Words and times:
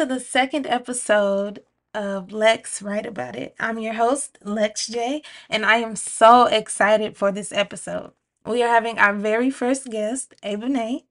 to 0.00 0.06
the 0.06 0.18
second 0.18 0.66
episode 0.66 1.62
of 1.92 2.32
Lex 2.32 2.80
Write 2.80 3.04
About 3.04 3.36
It. 3.36 3.54
I'm 3.60 3.78
your 3.78 3.92
host, 3.92 4.38
Lex 4.42 4.86
J, 4.86 5.20
and 5.50 5.66
I 5.66 5.76
am 5.76 5.94
so 5.94 6.46
excited 6.46 7.18
for 7.18 7.30
this 7.30 7.52
episode. 7.52 8.12
We 8.46 8.62
are 8.62 8.68
having 8.70 8.98
our 8.98 9.12
very 9.12 9.50
first 9.50 9.90
guest, 9.90 10.34
A. 10.42 10.56
Benét. 10.56 11.02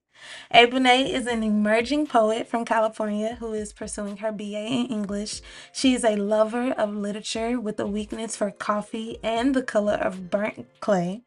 Abune 0.52 1.06
is 1.06 1.28
an 1.28 1.44
emerging 1.44 2.08
poet 2.08 2.48
from 2.48 2.64
California 2.64 3.36
who 3.38 3.52
is 3.52 3.72
pursuing 3.72 4.16
her 4.16 4.32
BA 4.32 4.66
in 4.66 4.86
English. 4.86 5.40
She 5.72 5.94
is 5.94 6.02
a 6.02 6.16
lover 6.16 6.72
of 6.72 6.92
literature 6.92 7.60
with 7.60 7.78
a 7.78 7.86
weakness 7.86 8.34
for 8.34 8.50
coffee 8.50 9.18
and 9.22 9.54
the 9.54 9.62
color 9.62 9.94
of 9.94 10.30
burnt 10.30 10.66
clay. 10.80 11.22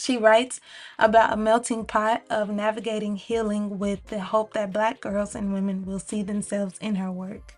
She 0.00 0.16
writes 0.16 0.62
about 0.98 1.34
a 1.34 1.36
melting 1.36 1.84
pot 1.84 2.22
of 2.30 2.48
navigating 2.48 3.16
healing 3.16 3.78
with 3.78 4.06
the 4.06 4.18
hope 4.18 4.54
that 4.54 4.72
Black 4.72 4.98
girls 5.02 5.34
and 5.34 5.52
women 5.52 5.84
will 5.84 5.98
see 5.98 6.22
themselves 6.22 6.78
in 6.80 6.94
her 6.94 7.12
work. 7.12 7.54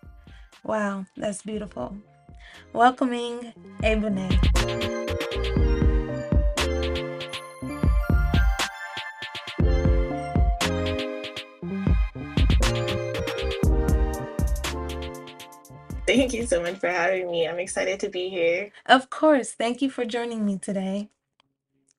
Wow, 0.64 1.06
that's 1.16 1.42
beautiful. 1.42 1.96
Welcoming 2.72 3.52
A. 3.84 3.94
Benét. 3.94 4.40
Thank 16.08 16.34
you 16.34 16.44
so 16.44 16.60
much 16.60 16.80
for 16.80 16.88
having 16.88 17.30
me. 17.30 17.46
I'm 17.46 17.60
excited 17.60 18.00
to 18.00 18.08
be 18.08 18.28
here. 18.28 18.72
Of 18.86 19.10
course. 19.10 19.52
Thank 19.52 19.80
you 19.80 19.88
for 19.88 20.04
joining 20.04 20.44
me 20.44 20.58
today. 20.58 21.08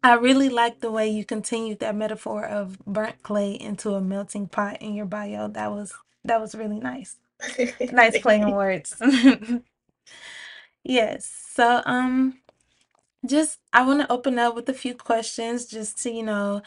I 0.04 0.16
really 0.16 0.50
like 0.50 0.82
the 0.82 0.92
way 0.92 1.10
you 1.10 1.26
continued 1.26 1.80
that 1.80 1.96
metaphor 1.96 2.46
of 2.46 2.80
burnt 2.86 3.24
clay 3.24 3.54
into 3.54 3.96
a 3.96 4.02
melting 4.02 4.48
pot 4.50 4.82
in 4.82 4.96
your 4.96 5.06
bio. 5.08 5.48
That 5.50 5.72
was 5.72 5.94
that 6.26 6.42
was 6.42 6.56
really 6.56 6.80
nice. 6.80 7.18
Nice 7.92 8.18
playing 8.20 8.52
words. 8.52 8.96
Yes. 10.84 11.26
So 11.50 11.82
um 11.86 12.40
just 13.28 13.60
I 13.74 13.86
want 13.86 14.02
to 14.02 14.12
open 14.12 14.40
up 14.40 14.56
with 14.56 14.70
a 14.70 14.74
few 14.74 14.96
questions 14.96 15.68
just 15.68 16.02
to, 16.04 16.12
you 16.12 16.24
know, 16.24 16.62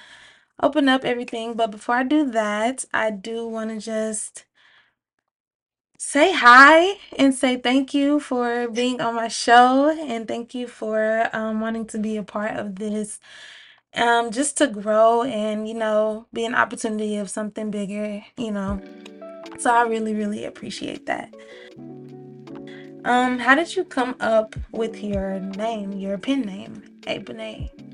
open 0.62 0.88
up 0.88 1.04
everything, 1.04 1.54
but 1.54 1.70
before 1.72 1.96
I 1.96 2.02
do 2.04 2.30
that, 2.32 2.84
I 2.94 3.10
do 3.12 3.46
want 3.48 3.70
to 3.70 3.78
just 3.80 4.46
say 5.98 6.32
hi 6.32 6.98
and 7.18 7.34
say 7.34 7.56
thank 7.56 7.94
you 7.94 8.20
for 8.20 8.68
being 8.68 9.00
on 9.00 9.14
my 9.14 9.28
show 9.28 9.88
and 10.08 10.28
thank 10.28 10.54
you 10.54 10.66
for 10.68 11.28
um, 11.32 11.60
wanting 11.60 11.86
to 11.86 11.98
be 11.98 12.16
a 12.16 12.22
part 12.22 12.56
of 12.56 12.76
this 12.76 13.18
um, 13.94 14.30
just 14.30 14.58
to 14.58 14.66
grow 14.66 15.22
and 15.22 15.66
you 15.66 15.74
know 15.74 16.26
be 16.32 16.44
an 16.44 16.54
opportunity 16.54 17.16
of 17.16 17.30
something 17.30 17.70
bigger 17.70 18.22
you 18.36 18.50
know 18.50 18.80
so 19.58 19.72
i 19.72 19.82
really 19.82 20.14
really 20.14 20.44
appreciate 20.44 21.06
that 21.06 21.32
um 23.04 23.38
how 23.38 23.54
did 23.54 23.74
you 23.74 23.84
come 23.84 24.14
up 24.20 24.54
with 24.72 25.02
your 25.02 25.40
name 25.40 25.92
your 25.92 26.18
pen 26.18 26.42
name 26.42 26.82
A. 27.06 27.20
Benét? 27.20 27.85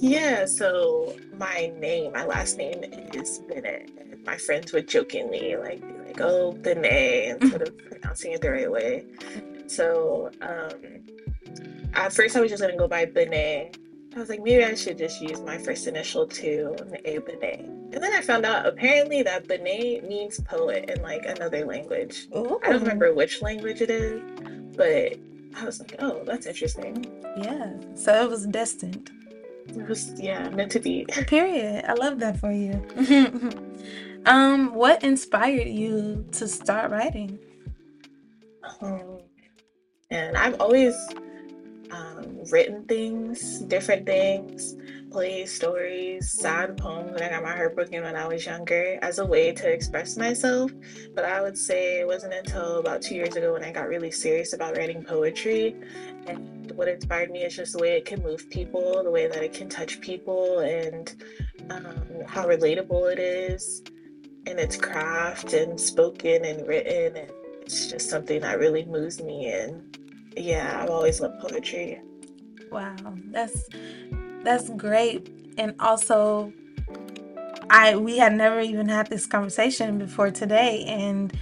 Yeah, 0.00 0.44
so 0.44 1.16
my 1.36 1.72
name, 1.78 2.12
my 2.12 2.24
last 2.24 2.56
name 2.56 2.84
is 2.84 3.40
Bennett. 3.48 3.90
And 3.98 4.24
my 4.24 4.36
friends 4.36 4.72
would 4.72 4.88
jokingly 4.88 5.56
like 5.56 5.80
be 5.80 6.06
like, 6.06 6.20
oh, 6.20 6.52
Bennett, 6.52 7.40
instead 7.42 7.62
of 7.62 7.76
pronouncing 7.78 8.32
it 8.32 8.40
the 8.40 8.50
right 8.50 8.70
way. 8.70 9.06
So 9.66 10.30
um, 10.40 11.02
at 11.94 12.12
first 12.12 12.36
I 12.36 12.40
was 12.40 12.50
just 12.50 12.62
gonna 12.62 12.76
go 12.76 12.86
by 12.86 13.06
Bennett. 13.06 13.76
I 14.14 14.20
was 14.20 14.28
like, 14.28 14.42
maybe 14.42 14.64
I 14.64 14.74
should 14.74 14.98
just 14.98 15.20
use 15.20 15.40
my 15.40 15.58
first 15.58 15.86
initial 15.86 16.26
too, 16.26 16.76
A 17.04 17.18
Bennett. 17.18 17.60
And 17.60 17.94
then 17.94 18.12
I 18.12 18.20
found 18.20 18.46
out 18.46 18.66
apparently 18.66 19.22
that 19.22 19.48
Bennett 19.48 20.08
means 20.08 20.40
poet 20.40 20.90
in 20.90 21.02
like 21.02 21.24
another 21.26 21.64
language. 21.64 22.28
I 22.32 22.38
don't 22.38 22.62
remember 22.64 23.12
which 23.12 23.42
language 23.42 23.80
it 23.80 23.90
is, 23.90 24.22
but 24.76 25.18
I 25.60 25.64
was 25.64 25.80
like, 25.80 25.96
oh, 25.98 26.22
that's 26.24 26.46
interesting. 26.46 27.04
yeah 27.36 27.72
so 27.94 28.22
it 28.22 28.30
was 28.30 28.46
destined 28.46 29.10
It 29.68 29.88
was, 29.88 30.12
yeah, 30.20 30.48
meant 30.50 30.72
to 30.72 30.80
be. 30.80 31.04
period. 31.26 31.84
I 31.86 31.94
love 31.94 32.18
that 32.20 32.38
for 32.38 32.52
you. 32.52 32.82
Um 34.26 34.74
what 34.74 35.04
inspired 35.04 35.68
you 35.68 36.26
to 36.32 36.48
start 36.48 36.90
writing? 36.90 37.38
Um, 38.80 39.20
and 40.10 40.36
I've 40.36 40.60
always 40.60 40.94
um, 41.90 42.38
written 42.50 42.84
things, 42.84 43.60
different 43.60 44.06
things, 44.06 44.74
plays, 45.10 45.52
stories, 45.52 46.30
sad 46.30 46.76
poems 46.76 47.12
when 47.12 47.22
I 47.22 47.30
got 47.30 47.42
my 47.42 47.54
heart 47.54 47.74
broken 47.74 48.02
when 48.02 48.16
I 48.16 48.26
was 48.26 48.44
younger 48.44 48.98
as 49.02 49.18
a 49.18 49.26
way 49.26 49.52
to 49.52 49.70
express 49.70 50.16
myself. 50.16 50.70
But 51.14 51.24
I 51.24 51.40
would 51.40 51.56
say 51.56 52.00
it 52.00 52.06
wasn't 52.06 52.34
until 52.34 52.78
about 52.78 53.02
two 53.02 53.14
years 53.14 53.36
ago 53.36 53.52
when 53.52 53.64
I 53.64 53.72
got 53.72 53.88
really 53.88 54.10
serious 54.10 54.52
about 54.52 54.76
writing 54.76 55.02
poetry. 55.02 55.76
And 56.26 56.70
what 56.72 56.88
inspired 56.88 57.30
me 57.30 57.42
is 57.42 57.56
just 57.56 57.72
the 57.72 57.78
way 57.78 57.96
it 57.96 58.04
can 58.04 58.22
move 58.22 58.48
people, 58.50 59.02
the 59.02 59.10
way 59.10 59.26
that 59.26 59.42
it 59.42 59.52
can 59.52 59.68
touch 59.68 60.00
people, 60.00 60.60
and 60.60 61.14
um, 61.70 62.06
how 62.26 62.46
relatable 62.46 63.12
it 63.12 63.18
is 63.18 63.82
in 64.46 64.58
its 64.58 64.76
craft 64.76 65.52
and 65.52 65.78
spoken 65.80 66.44
and 66.44 66.66
written. 66.66 67.16
And 67.16 67.32
it's 67.62 67.88
just 67.90 68.08
something 68.10 68.40
that 68.40 68.58
really 68.58 68.84
moves 68.84 69.22
me. 69.22 69.52
And 69.52 69.98
yeah, 70.36 70.80
I've 70.82 70.90
always 70.90 71.20
loved 71.20 71.40
poetry. 71.40 72.00
Wow, 72.70 72.94
that's 73.30 73.66
that's 74.44 74.68
great. 74.70 75.28
And 75.58 75.74
also 75.80 76.52
I 77.70 77.96
we 77.96 78.18
had 78.18 78.34
never 78.34 78.60
even 78.60 78.88
had 78.88 79.08
this 79.08 79.26
conversation 79.26 79.98
before 79.98 80.30
today 80.30 80.84
and 80.86 81.32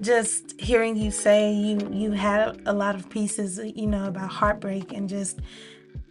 just 0.00 0.58
hearing 0.60 0.96
you 0.96 1.10
say 1.10 1.52
you 1.52 1.88
you 1.92 2.12
had 2.12 2.60
a 2.66 2.72
lot 2.72 2.94
of 2.94 3.08
pieces, 3.10 3.60
you 3.76 3.86
know, 3.86 4.06
about 4.06 4.30
heartbreak 4.30 4.92
and 4.92 5.08
just 5.08 5.40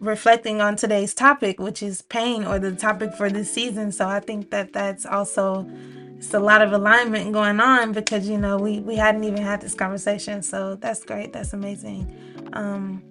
reflecting 0.00 0.60
on 0.60 0.76
today's 0.76 1.14
topic, 1.14 1.58
which 1.58 1.82
is 1.82 2.02
pain 2.02 2.44
or 2.44 2.58
the 2.58 2.72
topic 2.72 3.14
for 3.14 3.30
this 3.30 3.52
season. 3.52 3.92
So 3.92 4.08
I 4.08 4.20
think 4.20 4.50
that 4.50 4.72
that's 4.72 5.06
also 5.06 5.68
it's 6.16 6.32
a 6.32 6.40
lot 6.40 6.62
of 6.62 6.72
alignment 6.72 7.32
going 7.32 7.60
on 7.60 7.92
because 7.92 8.28
you 8.28 8.38
know 8.38 8.56
we 8.56 8.80
we 8.80 8.96
hadn't 8.96 9.24
even 9.24 9.42
had 9.42 9.60
this 9.60 9.74
conversation. 9.74 10.42
So 10.42 10.76
that's 10.76 11.04
great. 11.04 11.32
That's 11.32 11.52
amazing. 11.52 12.50
Um 12.52 13.02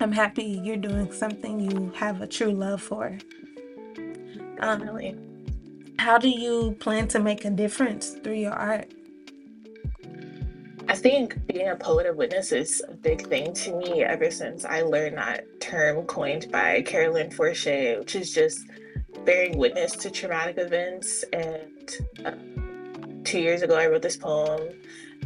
I'm 0.00 0.12
happy 0.12 0.44
you're 0.44 0.78
doing 0.78 1.12
something 1.12 1.60
you 1.60 1.92
have 1.94 2.22
a 2.22 2.26
true 2.26 2.52
love 2.52 2.80
for. 2.80 3.18
Um, 4.60 4.78
Definitely. 4.78 5.16
how 5.98 6.16
do 6.16 6.30
you 6.30 6.74
plan 6.80 7.06
to 7.08 7.18
make 7.18 7.44
a 7.44 7.50
difference 7.50 8.10
through 8.10 8.34
your 8.36 8.52
art? 8.52 8.90
I 10.88 10.96
think 10.96 11.46
being 11.46 11.68
a 11.68 11.76
poet 11.76 12.06
of 12.06 12.16
witness 12.16 12.50
is 12.50 12.82
a 12.88 12.94
big 12.94 13.26
thing 13.26 13.52
to 13.54 13.76
me 13.76 14.02
ever 14.02 14.30
since 14.30 14.64
I 14.64 14.80
learned 14.80 15.18
that 15.18 15.60
term 15.60 16.06
coined 16.06 16.50
by 16.50 16.80
Carolyn 16.82 17.28
Forché, 17.28 17.98
which 17.98 18.16
is 18.16 18.32
just 18.32 18.58
bearing 19.26 19.58
witness 19.58 19.92
to 19.96 20.10
traumatic 20.10 20.56
events. 20.56 21.24
And 21.32 21.96
uh, 22.24 22.32
two 23.22 23.38
years 23.38 23.60
ago, 23.60 23.76
I 23.76 23.86
wrote 23.86 24.02
this 24.02 24.16
poem 24.16 24.70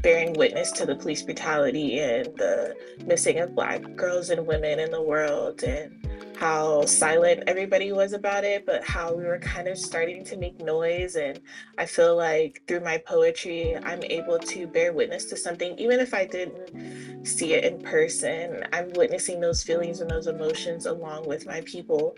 bearing 0.04 0.34
witness 0.34 0.70
to 0.70 0.84
the 0.84 0.94
police 0.94 1.22
brutality 1.22 1.98
and 1.98 2.26
the 2.36 2.76
missing 3.06 3.38
of 3.38 3.54
Black 3.54 3.82
girls 3.96 4.28
and 4.28 4.46
women 4.46 4.78
in 4.78 4.90
the 4.90 5.02
world, 5.02 5.64
and 5.64 6.03
how 6.44 6.84
silent 6.84 7.42
everybody 7.46 7.90
was 7.90 8.12
about 8.12 8.44
it, 8.44 8.66
but 8.66 8.84
how 8.84 9.14
we 9.14 9.24
were 9.24 9.38
kind 9.38 9.66
of 9.66 9.78
starting 9.78 10.22
to 10.22 10.36
make 10.36 10.60
noise. 10.60 11.16
And 11.16 11.40
I 11.78 11.86
feel 11.86 12.16
like 12.18 12.60
through 12.68 12.80
my 12.80 12.98
poetry, 12.98 13.74
I'm 13.82 14.02
able 14.02 14.38
to 14.38 14.66
bear 14.66 14.92
witness 14.92 15.24
to 15.30 15.38
something, 15.38 15.78
even 15.78 16.00
if 16.00 16.12
I 16.12 16.26
didn't 16.26 17.26
see 17.26 17.54
it 17.54 17.64
in 17.64 17.80
person. 17.80 18.62
I'm 18.74 18.92
witnessing 18.92 19.40
those 19.40 19.62
feelings 19.62 20.02
and 20.02 20.10
those 20.10 20.26
emotions 20.26 20.84
along 20.84 21.26
with 21.26 21.46
my 21.46 21.62
people. 21.62 22.14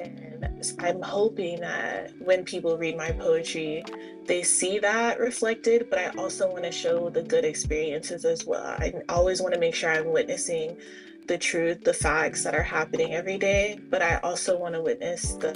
And 0.00 0.46
I'm 0.78 1.02
hoping 1.02 1.58
that 1.58 2.12
when 2.20 2.44
people 2.44 2.78
read 2.78 2.96
my 2.96 3.10
poetry, 3.10 3.82
they 4.24 4.44
see 4.44 4.78
that 4.78 5.18
reflected, 5.18 5.90
but 5.90 5.98
I 5.98 6.10
also 6.10 6.48
want 6.48 6.62
to 6.62 6.70
show 6.70 7.10
the 7.10 7.24
good 7.24 7.44
experiences 7.44 8.24
as 8.24 8.46
well. 8.46 8.64
I 8.78 8.92
always 9.08 9.42
want 9.42 9.52
to 9.54 9.58
make 9.58 9.74
sure 9.74 9.90
I'm 9.90 10.12
witnessing 10.12 10.76
the 11.26 11.38
truth, 11.38 11.84
the 11.84 11.94
facts 11.94 12.44
that 12.44 12.54
are 12.54 12.62
happening 12.62 13.14
every 13.14 13.38
day, 13.38 13.78
but 13.90 14.02
I 14.02 14.16
also 14.22 14.58
want 14.58 14.74
to 14.74 14.82
witness 14.82 15.34
the 15.34 15.54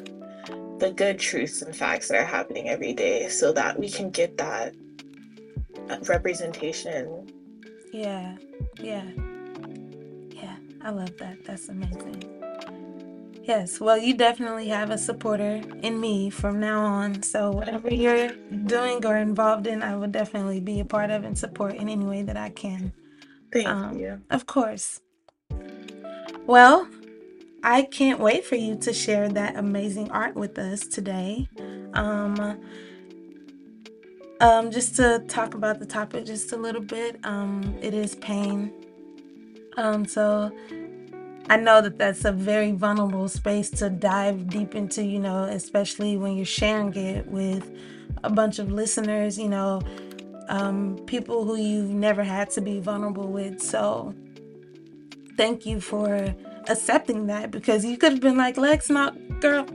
the 0.78 0.92
good 0.92 1.18
truths 1.18 1.60
and 1.62 1.74
facts 1.74 2.08
that 2.08 2.16
are 2.18 2.24
happening 2.24 2.68
every 2.68 2.92
day 2.92 3.28
so 3.28 3.52
that 3.52 3.78
we 3.78 3.90
can 3.90 4.10
get 4.10 4.38
that 4.38 4.74
uh, 5.90 5.98
representation. 6.08 7.28
Yeah, 7.92 8.36
yeah, 8.80 9.02
yeah. 10.30 10.56
I 10.82 10.90
love 10.90 11.16
that. 11.18 11.44
That's 11.44 11.68
amazing. 11.68 12.22
Yes, 13.42 13.80
well, 13.80 13.96
you 13.98 14.14
definitely 14.14 14.68
have 14.68 14.90
a 14.90 14.98
supporter 14.98 15.62
in 15.82 15.98
me 15.98 16.28
from 16.30 16.60
now 16.60 16.84
on. 16.84 17.22
So, 17.22 17.50
whatever 17.50 17.92
you're 17.92 18.28
doing 18.66 19.04
or 19.06 19.16
involved 19.16 19.66
in, 19.66 19.82
I 19.82 19.96
will 19.96 20.06
definitely 20.08 20.60
be 20.60 20.80
a 20.80 20.84
part 20.84 21.10
of 21.10 21.24
and 21.24 21.36
support 21.36 21.74
in 21.74 21.88
any 21.88 22.04
way 22.04 22.22
that 22.22 22.36
I 22.36 22.50
can. 22.50 22.92
Thank 23.50 23.66
Um, 23.66 23.98
you. 23.98 24.20
of 24.30 24.44
course. 24.46 25.00
Well, 26.48 26.88
I 27.62 27.82
can't 27.82 28.20
wait 28.20 28.46
for 28.46 28.54
you 28.56 28.74
to 28.78 28.92
share 28.94 29.28
that 29.28 29.56
amazing 29.56 30.10
art 30.10 30.34
with 30.34 30.58
us 30.58 30.80
today. 30.80 31.46
Um, 31.92 32.58
Um, 34.40 34.70
just 34.70 34.94
to 34.96 35.24
talk 35.26 35.54
about 35.54 35.80
the 35.80 35.84
topic 35.84 36.24
just 36.24 36.52
a 36.52 36.56
little 36.56 36.80
bit, 36.80 37.18
um, 37.24 37.76
it 37.82 37.92
is 37.92 38.14
pain. 38.14 38.72
Um, 39.76 40.06
so 40.06 40.52
I 41.50 41.56
know 41.56 41.82
that 41.82 41.98
that's 41.98 42.24
a 42.24 42.30
very 42.30 42.70
vulnerable 42.70 43.28
space 43.28 43.68
to 43.70 43.90
dive 43.90 44.48
deep 44.48 44.76
into, 44.76 45.04
you 45.04 45.18
know, 45.18 45.42
especially 45.42 46.16
when 46.16 46.36
you're 46.36 46.46
sharing 46.46 46.94
it 46.94 47.26
with 47.26 47.68
a 48.22 48.30
bunch 48.30 48.60
of 48.60 48.70
listeners, 48.70 49.38
you 49.38 49.48
know, 49.48 49.82
um, 50.48 50.96
people 51.06 51.44
who 51.44 51.56
you've 51.56 51.90
never 51.90 52.22
had 52.22 52.48
to 52.50 52.60
be 52.60 52.78
vulnerable 52.78 53.26
with. 53.26 53.60
So 53.60 54.14
thank 55.38 55.64
you 55.64 55.80
for 55.80 56.34
accepting 56.68 57.28
that 57.28 57.50
because 57.50 57.84
you 57.84 57.96
could 57.96 58.12
have 58.12 58.20
been 58.20 58.36
like, 58.36 58.58
Lex, 58.58 58.90
not 58.90 59.16
girl. 59.40 59.66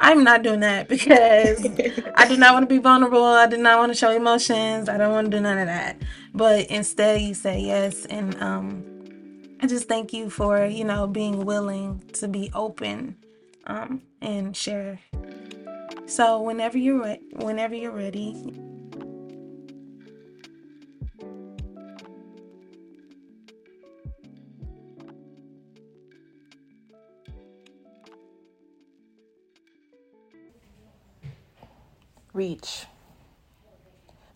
I'm 0.00 0.24
not 0.24 0.42
doing 0.42 0.60
that 0.60 0.88
because 0.88 1.64
I 2.16 2.26
do 2.26 2.36
not 2.36 2.54
want 2.54 2.68
to 2.68 2.74
be 2.74 2.80
vulnerable. 2.80 3.22
I 3.22 3.46
do 3.46 3.58
not 3.58 3.78
want 3.78 3.92
to 3.92 3.98
show 3.98 4.10
emotions. 4.10 4.88
I 4.88 4.96
don't 4.96 5.12
want 5.12 5.30
to 5.30 5.36
do 5.36 5.42
none 5.42 5.58
of 5.58 5.66
that. 5.66 6.00
But 6.34 6.66
instead, 6.66 7.20
you 7.20 7.34
say 7.34 7.60
yes, 7.60 8.06
and 8.06 8.40
um, 8.42 8.84
I 9.60 9.66
just 9.66 9.88
thank 9.88 10.12
you 10.12 10.30
for 10.30 10.64
you 10.64 10.84
know 10.84 11.06
being 11.06 11.44
willing 11.44 12.02
to 12.14 12.26
be 12.26 12.50
open 12.54 13.16
um, 13.66 14.02
and 14.22 14.56
share. 14.56 15.00
So 16.06 16.40
whenever 16.40 16.78
you're 16.78 17.02
re- 17.02 17.20
whenever 17.32 17.74
you're 17.74 17.92
ready, 17.92 18.34
Reach. 32.38 32.86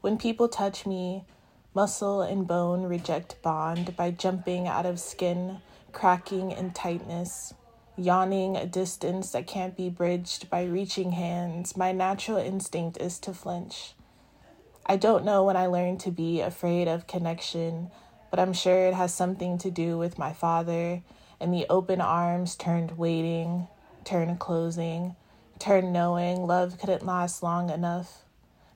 When 0.01 0.19
people 0.19 0.49
touch 0.49 0.87
me, 0.87 1.25
muscle 1.73 2.21
and 2.21 2.49
bone 2.49 2.83
reject 2.83 3.41
bond 3.43 3.97
by 3.97 4.11
jumping 4.11 4.67
out 4.67 4.87
of 4.87 4.99
skin, 4.99 5.59
cracking 5.93 6.51
in 6.51 6.73
tightness, 6.73 7.55
yawning 7.97 8.57
a 8.57 8.67
distance 8.67 9.31
that 9.31 9.47
can't 9.47 9.77
be 9.77 9.89
bridged 9.89 10.51
by 10.51 10.65
reaching 10.65 11.13
hands. 11.13 11.77
My 11.77 11.93
natural 11.93 12.39
instinct 12.39 12.99
is 13.01 13.21
to 13.21 13.33
flinch. 13.33 13.95
I 14.85 14.97
don't 14.97 15.25
know 15.25 15.45
when 15.45 15.57
I 15.57 15.67
learned 15.67 16.01
to 16.01 16.11
be 16.11 16.41
afraid 16.41 16.89
of 16.89 17.07
connection, 17.07 17.93
but 18.33 18.41
I'm 18.41 18.53
sure 18.53 18.89
it 18.89 18.95
has 18.95 19.15
something 19.15 19.59
to 19.59 19.71
do 19.71 19.97
with 19.97 20.19
my 20.19 20.33
father 20.33 21.03
and 21.39 21.55
the 21.55 21.67
open 21.71 22.01
arms 22.01 22.57
turned 22.57 22.99
waiting, 22.99 23.69
turned 24.03 24.41
closing, 24.41 25.15
turned 25.63 25.93
knowing 25.93 26.45
love 26.45 26.77
couldn't 26.77 27.07
last 27.07 27.41
long 27.41 27.71
enough. 27.71 28.25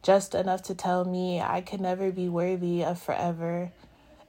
Just 0.04 0.36
enough 0.36 0.62
to 0.62 0.74
tell 0.74 1.04
me 1.04 1.40
I 1.40 1.60
could 1.60 1.80
never 1.80 2.12
be 2.12 2.28
worthy 2.28 2.84
of 2.84 3.02
forever. 3.02 3.72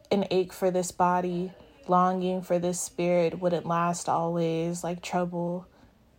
An 0.09 0.25
ache 0.31 0.51
for 0.51 0.71
this 0.71 0.91
body, 0.91 1.51
longing 1.87 2.41
for 2.41 2.57
this 2.57 2.81
spirit 2.81 3.39
wouldn't 3.39 3.67
last 3.67 4.09
always, 4.09 4.83
like 4.83 5.03
trouble. 5.03 5.67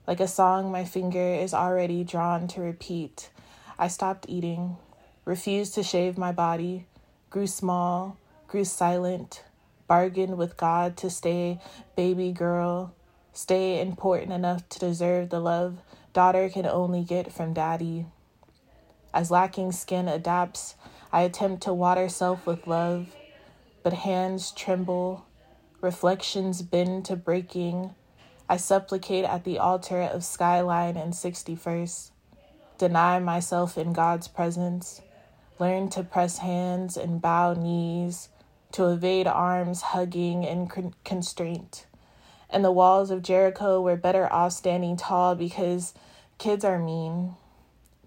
Like 0.06 0.20
a 0.20 0.29
song 0.29 0.70
my 0.70 0.85
finger 0.85 1.35
is 1.35 1.52
already 1.52 2.05
drawn 2.05 2.46
to 2.49 2.61
repeat. 2.61 3.31
I 3.76 3.88
stopped 3.88 4.26
eating, 4.29 4.76
refused 5.25 5.75
to 5.75 5.82
shave 5.82 6.17
my 6.17 6.31
body, 6.31 6.87
grew 7.31 7.49
small, 7.49 8.17
grew 8.46 8.64
silent, 8.64 9.43
bargained 9.88 10.38
with 10.38 10.56
God 10.56 10.96
to 10.99 11.11
stay 11.11 11.58
baby 11.96 12.31
girl, 12.31 12.94
stay 13.32 13.81
important 13.81 14.32
enough 14.32 14.69
to 14.69 14.79
deserve 14.79 15.31
the 15.31 15.40
love 15.40 15.79
daughter 16.19 16.49
can 16.49 16.67
only 16.67 17.05
get 17.05 17.32
from 17.32 17.53
daddy. 17.53 18.05
As 19.15 19.31
lacking 19.31 19.70
skin 19.70 20.09
adapts, 20.09 20.75
I 21.12 21.20
attempt 21.20 21.62
to 21.62 21.73
water 21.73 22.09
self 22.09 22.44
with 22.44 22.67
love, 22.67 23.15
but 23.85 23.93
hands 23.93 24.50
tremble, 24.50 25.25
reflections 25.81 26.61
bend 26.62 27.05
to 27.05 27.15
breaking. 27.15 27.94
I 28.49 28.56
supplicate 28.56 29.26
at 29.26 29.44
the 29.44 29.61
altar 29.61 30.00
of 30.03 30.25
skyline 30.25 30.97
and 30.97 31.12
61st, 31.12 32.11
deny 32.79 33.21
myself 33.21 33.79
in 33.79 33.93
God's 33.93 34.26
presence, 34.26 35.00
learn 35.61 35.88
to 35.91 36.03
press 36.03 36.38
hands 36.38 36.97
and 36.97 37.23
bow 37.23 37.55
knees, 37.55 38.29
to 38.73 38.88
evade 38.88 39.29
arms 39.29 39.82
hugging 39.82 40.43
in 40.43 40.67
constraint. 41.05 41.87
And 42.50 42.65
the 42.65 42.73
walls 42.73 43.11
of 43.11 43.23
Jericho 43.23 43.81
were 43.81 43.97
better 43.97 44.33
off 44.33 44.53
standing 44.53 44.97
tall 44.97 45.35
because 45.35 45.95
kids 46.39 46.65
are 46.65 46.79
mean. 46.79 47.35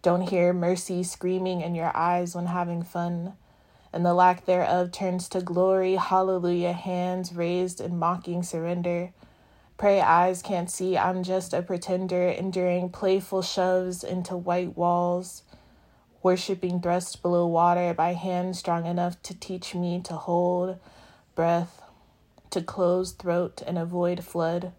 Don't 0.01 0.29
hear 0.29 0.51
mercy 0.51 1.03
screaming 1.03 1.61
in 1.61 1.75
your 1.75 1.95
eyes 1.95 2.35
when 2.35 2.47
having 2.47 2.81
fun, 2.81 3.33
and 3.93 4.03
the 4.03 4.15
lack 4.15 4.45
thereof 4.45 4.91
turns 4.91 5.29
to 5.29 5.41
glory. 5.41 5.95
Hallelujah, 5.95 6.73
hands 6.73 7.33
raised 7.33 7.79
in 7.79 7.99
mocking 7.99 8.41
surrender. 8.41 9.11
Pray 9.77 10.01
eyes 10.01 10.41
can't 10.41 10.69
see, 10.71 10.97
I'm 10.97 11.23
just 11.23 11.53
a 11.53 11.61
pretender, 11.61 12.27
enduring 12.27 12.89
playful 12.89 13.41
shoves 13.41 14.03
into 14.03 14.35
white 14.35 14.75
walls, 14.75 15.43
worshipping 16.23 16.81
thrust 16.81 17.21
below 17.21 17.45
water 17.47 17.93
by 17.93 18.13
hands 18.13 18.59
strong 18.59 18.85
enough 18.85 19.21
to 19.23 19.37
teach 19.37 19.75
me 19.75 20.01
to 20.01 20.13
hold 20.13 20.79
breath, 21.35 21.81
to 22.51 22.61
close 22.61 23.11
throat 23.11 23.61
and 23.65 23.77
avoid 23.77 24.23
flood, 24.23 24.71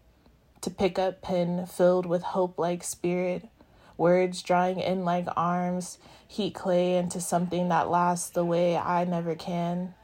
to 0.61 0.71
pick 0.71 0.99
up 0.99 1.21
pen 1.21 1.67
filled 1.67 2.07
with 2.07 2.23
hope 2.23 2.59
like 2.59 2.85
spirit 2.85 3.49
words 3.97 4.43
drawing 4.43 4.81
in 4.81 5.05
like 5.05 5.27
arms, 5.37 5.99
heat 6.27 6.55
clay 6.55 6.97
into 6.97 7.21
something 7.21 7.69
that 7.69 7.89
lasts 7.89 8.31
the 8.31 8.45
way 8.45 8.77
I 8.77 9.05
never 9.05 9.35
can. 9.35 9.95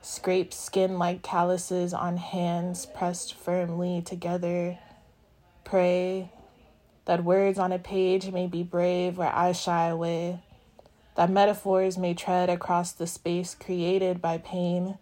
Scrape 0.00 0.52
skin 0.52 0.98
like 0.98 1.22
calluses 1.22 1.94
on 1.94 2.16
hands 2.16 2.86
pressed 2.86 3.34
firmly 3.34 4.02
together. 4.02 4.78
Pray 5.64 6.30
that 7.06 7.24
words 7.24 7.58
on 7.58 7.72
a 7.72 7.78
page 7.78 8.30
may 8.30 8.46
be 8.46 8.62
brave 8.62 9.18
where 9.18 9.34
I 9.34 9.52
shy 9.52 9.88
away, 9.88 10.40
that 11.16 11.30
metaphors 11.30 11.98
may 11.98 12.14
tread 12.14 12.48
across 12.48 12.92
the 12.92 13.06
space 13.06 13.54
created 13.54 14.22
by 14.22 14.38
pain, 14.38 14.98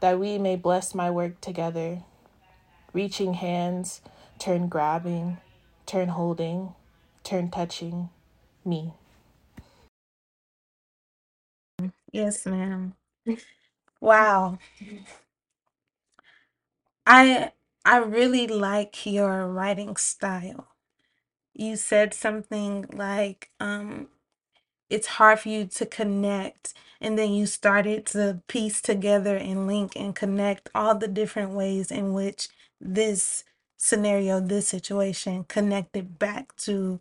that 0.00 0.18
we 0.20 0.38
may 0.38 0.56
bless 0.56 0.94
my 0.94 1.10
work 1.10 1.40
together. 1.40 2.02
Reaching 2.92 3.34
hands, 3.34 4.02
turn 4.38 4.68
grabbing, 4.68 5.38
turn 5.86 6.08
holding 6.10 6.74
turn 7.24 7.50
touching 7.50 8.10
me. 8.64 8.94
yes, 12.12 12.46
ma'am. 12.46 12.94
Wow. 14.00 14.58
I 17.06 17.52
I 17.84 17.98
really 17.98 18.46
like 18.46 19.06
your 19.06 19.46
writing 19.48 19.96
style. 19.96 20.68
You 21.54 21.76
said 21.76 22.14
something 22.14 22.86
like 22.92 23.50
um 23.60 24.08
it's 24.90 25.06
hard 25.06 25.40
for 25.40 25.48
you 25.48 25.66
to 25.66 25.86
connect 25.86 26.74
and 27.00 27.18
then 27.18 27.32
you 27.32 27.46
started 27.46 28.06
to 28.06 28.40
piece 28.48 28.80
together 28.82 29.36
and 29.36 29.66
link 29.66 29.92
and 29.96 30.14
connect 30.16 30.70
all 30.74 30.94
the 30.96 31.08
different 31.08 31.52
ways 31.52 31.90
in 31.90 32.12
which 32.14 32.48
this 32.80 33.44
scenario 33.78 34.40
this 34.40 34.68
situation 34.68 35.44
connected 35.44 36.18
back 36.18 36.56
to 36.56 37.00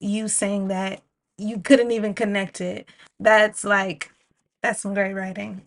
you 0.00 0.28
saying 0.28 0.68
that 0.68 1.02
you 1.38 1.60
couldn't 1.60 1.92
even 1.92 2.14
connect 2.14 2.60
it. 2.60 2.88
That's 3.20 3.64
like 3.64 4.12
that's 4.62 4.80
some 4.82 4.94
great 4.94 5.14
writing. 5.14 5.62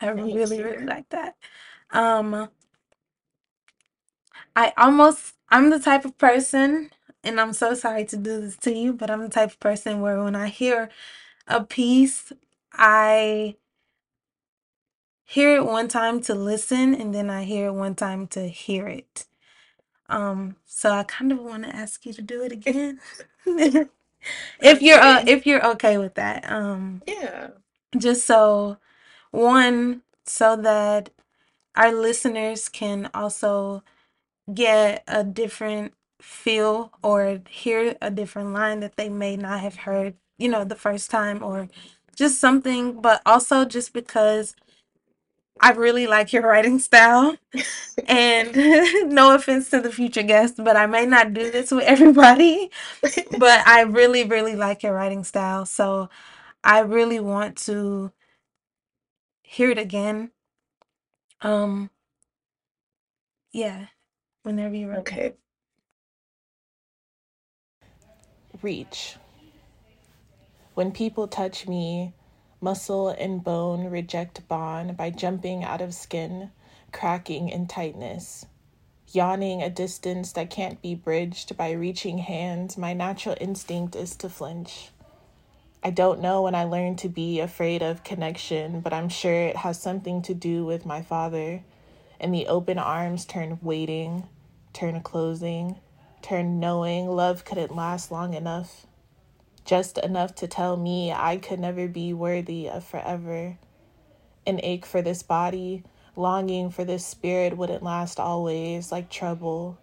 I 0.00 0.08
really 0.10 0.62
really 0.62 0.84
like 0.86 1.08
that. 1.10 1.36
Um 1.92 2.48
i 4.56 4.72
almost 4.76 5.34
i'm 5.50 5.70
the 5.70 5.78
type 5.78 6.04
of 6.04 6.16
person 6.18 6.90
and 7.24 7.40
i'm 7.40 7.52
so 7.52 7.74
sorry 7.74 8.04
to 8.04 8.16
do 8.16 8.40
this 8.40 8.56
to 8.56 8.74
you 8.74 8.92
but 8.92 9.10
i'm 9.10 9.20
the 9.22 9.28
type 9.28 9.50
of 9.50 9.60
person 9.60 10.00
where 10.00 10.22
when 10.22 10.36
i 10.36 10.48
hear 10.48 10.88
a 11.48 11.62
piece 11.64 12.32
i 12.74 13.56
hear 15.24 15.56
it 15.56 15.64
one 15.64 15.88
time 15.88 16.20
to 16.20 16.34
listen 16.34 16.94
and 16.94 17.14
then 17.14 17.30
i 17.30 17.44
hear 17.44 17.68
it 17.68 17.72
one 17.72 17.94
time 17.94 18.26
to 18.26 18.48
hear 18.48 18.86
it. 18.88 19.26
Um 20.08 20.56
so 20.66 20.90
i 20.92 21.04
kind 21.04 21.32
of 21.32 21.40
want 21.40 21.64
to 21.64 21.74
ask 21.76 22.06
you 22.06 22.12
to 22.14 22.22
do 22.22 22.42
it 22.42 22.52
again. 22.52 23.00
If 24.60 24.82
you're 24.82 25.00
uh, 25.00 25.24
if 25.26 25.46
you're 25.46 25.66
okay 25.72 25.98
with 25.98 26.14
that 26.14 26.50
um 26.50 27.02
yeah. 27.06 27.48
just 27.96 28.26
so 28.26 28.78
one 29.32 30.02
so 30.26 30.56
that 30.56 31.10
our 31.76 31.92
listeners 31.92 32.68
can 32.68 33.10
also 33.14 33.82
get 34.52 35.04
a 35.08 35.24
different 35.24 35.94
feel 36.22 36.92
or 37.02 37.40
hear 37.48 37.96
a 38.02 38.10
different 38.10 38.52
line 38.52 38.80
that 38.80 38.96
they 38.96 39.08
may 39.08 39.36
not 39.36 39.60
have 39.60 39.76
heard 39.76 40.14
you 40.38 40.48
know 40.48 40.64
the 40.64 40.76
first 40.76 41.10
time 41.10 41.42
or 41.42 41.68
just 42.16 42.40
something 42.40 43.00
but 43.00 43.22
also 43.26 43.64
just 43.64 43.92
because 43.92 44.54
I 45.60 45.72
really 45.72 46.06
like 46.06 46.32
your 46.32 46.42
writing 46.42 46.78
style. 46.78 47.36
and 48.08 48.54
no 49.14 49.34
offense 49.34 49.70
to 49.70 49.80
the 49.80 49.92
future 49.92 50.22
guests, 50.22 50.60
but 50.62 50.76
I 50.76 50.86
may 50.86 51.06
not 51.06 51.34
do 51.34 51.50
this 51.50 51.70
with 51.70 51.84
everybody. 51.84 52.70
but 53.38 53.66
I 53.66 53.82
really, 53.82 54.24
really 54.24 54.56
like 54.56 54.82
your 54.82 54.94
writing 54.94 55.24
style. 55.24 55.66
So 55.66 56.08
I 56.64 56.80
really 56.80 57.20
want 57.20 57.56
to 57.66 58.12
hear 59.42 59.70
it 59.70 59.78
again. 59.78 60.30
Um, 61.42 61.90
yeah, 63.52 63.86
whenever 64.44 64.74
you're. 64.74 64.96
Okay. 64.98 65.34
Reach. 68.62 69.16
When 70.74 70.92
people 70.92 71.28
touch 71.28 71.66
me, 71.66 72.12
muscle 72.60 73.08
and 73.08 73.42
bone 73.42 73.86
reject 73.86 74.46
bond 74.48 74.96
by 74.96 75.10
jumping 75.10 75.64
out 75.64 75.80
of 75.80 75.94
skin, 75.94 76.50
cracking 76.92 77.48
in 77.48 77.66
tightness. 77.66 78.44
Yawning 79.12 79.62
a 79.62 79.70
distance 79.70 80.32
that 80.32 80.50
can't 80.50 80.82
be 80.82 80.94
bridged 80.94 81.56
by 81.56 81.70
reaching 81.70 82.18
hands, 82.18 82.76
my 82.76 82.92
natural 82.92 83.36
instinct 83.40 83.96
is 83.96 84.14
to 84.16 84.28
flinch. 84.28 84.90
I 85.82 85.88
don't 85.88 86.20
know 86.20 86.42
when 86.42 86.54
I 86.54 86.64
learned 86.64 86.98
to 86.98 87.08
be 87.08 87.40
afraid 87.40 87.82
of 87.82 88.04
connection, 88.04 88.80
but 88.80 88.92
I'm 88.92 89.08
sure 89.08 89.32
it 89.32 89.56
has 89.56 89.80
something 89.80 90.20
to 90.22 90.34
do 90.34 90.66
with 90.66 90.84
my 90.84 91.00
father. 91.00 91.62
And 92.20 92.34
the 92.34 92.46
open 92.46 92.78
arms 92.78 93.24
turn 93.24 93.58
waiting, 93.62 94.28
turn 94.74 95.00
closing, 95.00 95.80
turn 96.22 96.60
knowing 96.60 97.08
love 97.08 97.44
couldn't 97.44 97.74
last 97.74 98.10
long 98.10 98.34
enough. 98.34 98.86
Just 99.64 99.98
enough 99.98 100.34
to 100.36 100.48
tell 100.48 100.76
me 100.76 101.12
I 101.12 101.36
could 101.36 101.60
never 101.60 101.86
be 101.86 102.12
worthy 102.12 102.68
of 102.68 102.84
forever. 102.84 103.58
An 104.46 104.60
ache 104.62 104.86
for 104.86 105.02
this 105.02 105.22
body, 105.22 105.84
longing 106.16 106.70
for 106.70 106.84
this 106.84 107.04
spirit 107.04 107.56
wouldn't 107.56 107.82
last 107.82 108.18
always, 108.18 108.90
like 108.90 109.10
trouble. 109.10 109.78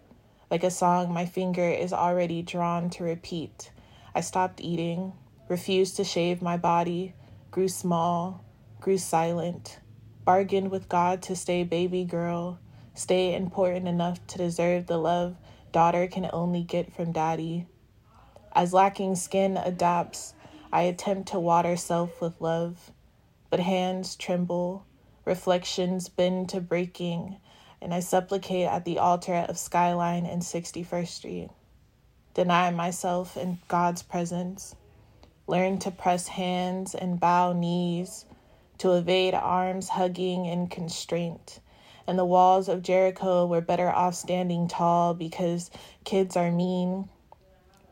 Like 0.50 0.64
a 0.64 0.70
song 0.70 1.12
my 1.12 1.26
finger 1.26 1.68
is 1.68 1.92
already 1.92 2.42
drawn 2.42 2.90
to 2.90 3.04
repeat. 3.04 3.70
I 4.14 4.20
stopped 4.20 4.60
eating, 4.60 5.12
refused 5.48 5.96
to 5.96 6.04
shave 6.04 6.42
my 6.42 6.56
body, 6.56 7.14
grew 7.50 7.68
small, 7.68 8.44
grew 8.80 8.98
silent, 8.98 9.80
bargained 10.24 10.70
with 10.70 10.88
God 10.88 11.22
to 11.22 11.36
stay 11.36 11.64
baby 11.64 12.04
girl, 12.04 12.58
stay 12.94 13.34
important 13.34 13.88
enough 13.88 14.26
to 14.28 14.38
deserve 14.38 14.86
the 14.86 14.98
love 14.98 15.36
daughter 15.72 16.06
can 16.06 16.28
only 16.32 16.62
get 16.62 16.92
from 16.92 17.12
daddy. 17.12 17.66
As 18.52 18.72
lacking 18.72 19.16
skin 19.16 19.56
adapts, 19.56 20.34
I 20.72 20.82
attempt 20.82 21.28
to 21.28 21.40
water 21.40 21.76
self 21.76 22.20
with 22.20 22.40
love, 22.40 22.90
but 23.50 23.60
hands 23.60 24.16
tremble, 24.16 24.84
reflections 25.24 26.08
bend 26.08 26.48
to 26.50 26.60
breaking, 26.60 27.38
and 27.80 27.94
I 27.94 28.00
supplicate 28.00 28.66
at 28.66 28.84
the 28.84 28.98
altar 28.98 29.34
of 29.34 29.58
Skyline 29.58 30.26
and 30.26 30.42
61st 30.42 31.08
Street. 31.08 31.50
Deny 32.34 32.70
myself 32.70 33.36
in 33.36 33.58
God's 33.68 34.02
presence 34.02 34.74
learn 35.48 35.78
to 35.78 35.90
press 35.90 36.28
hands 36.28 36.94
and 36.94 37.18
bow 37.18 37.52
knees, 37.52 38.26
to 38.76 38.92
evade 38.92 39.34
arms 39.34 39.88
hugging 39.88 40.46
and 40.46 40.70
constraint. 40.70 41.58
And 42.08 42.18
the 42.18 42.24
walls 42.24 42.68
of 42.68 42.82
Jericho 42.82 43.46
were 43.46 43.60
better 43.60 43.88
off 43.88 44.16
standing 44.16 44.66
tall 44.66 45.14
because 45.14 45.70
kids 46.04 46.36
are 46.36 46.50
mean. 46.50 47.08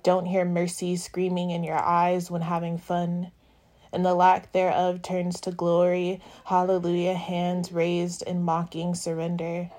Don't 0.03 0.27
hear 0.27 0.45
mercy 0.45 0.97
screaming 0.97 1.51
in 1.51 1.63
your 1.63 1.79
eyes 1.79 2.31
when 2.31 2.43
having 2.43 2.79
fun. 2.79 3.31
And 3.93 4.05
the 4.05 4.15
lack 4.15 4.51
thereof 4.51 5.03
turns 5.03 5.41
to 5.43 5.53
glory. 5.53 6.21
Hallelujah, 6.47 7.15
hands 7.15 7.71
raised 7.71 8.23
in 8.23 8.43
mocking 8.43 8.95
surrender. 8.97 9.71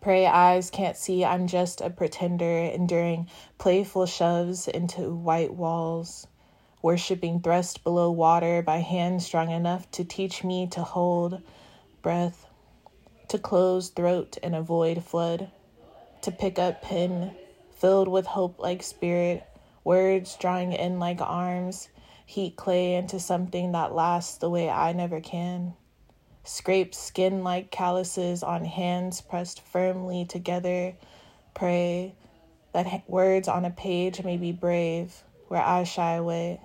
Pray 0.00 0.26
eyes 0.26 0.70
can't 0.70 0.96
see 0.96 1.24
I'm 1.24 1.48
just 1.48 1.80
a 1.80 1.90
pretender, 1.90 2.58
enduring 2.58 3.28
playful 3.58 4.06
shoves 4.06 4.68
into 4.68 5.12
white 5.12 5.54
walls 5.54 6.28
worshipping 6.82 7.40
thrust 7.40 7.84
below 7.84 8.10
water 8.10 8.62
by 8.62 8.78
hands 8.78 9.26
strong 9.26 9.50
enough 9.50 9.90
to 9.90 10.04
teach 10.04 10.42
me 10.42 10.66
to 10.66 10.82
hold 10.82 11.42
breath, 12.02 12.46
to 13.30 13.38
close 13.38 13.88
throat 13.88 14.36
and 14.42 14.54
avoid 14.54 15.02
flood, 15.02 15.50
to 16.22 16.30
pick 16.30 16.58
up 16.58 16.82
pen 16.82 17.34
filled 17.74 18.08
with 18.08 18.26
hope 18.26 18.58
like 18.58 18.82
spirit, 18.82 19.42
words 19.82 20.36
drawing 20.36 20.72
in 20.72 20.98
like 20.98 21.20
arms, 21.20 21.88
heat 22.26 22.56
clay 22.56 22.94
into 22.94 23.18
something 23.18 23.72
that 23.72 23.94
lasts 23.94 24.36
the 24.38 24.50
way 24.50 24.68
I 24.68 24.92
never 24.92 25.20
can. 25.20 25.74
Scrape 26.44 26.94
skin 26.94 27.42
like 27.42 27.70
calluses 27.70 28.42
on 28.42 28.64
hands 28.64 29.20
pressed 29.20 29.60
firmly 29.62 30.24
together. 30.24 30.94
Pray 31.54 32.14
that 32.72 33.08
words 33.08 33.48
on 33.48 33.64
a 33.64 33.70
page 33.70 34.22
may 34.22 34.36
be 34.36 34.52
brave 34.52 35.22
where 35.48 35.62
I 35.62 35.84
shy 35.84 36.14
away 36.14 36.60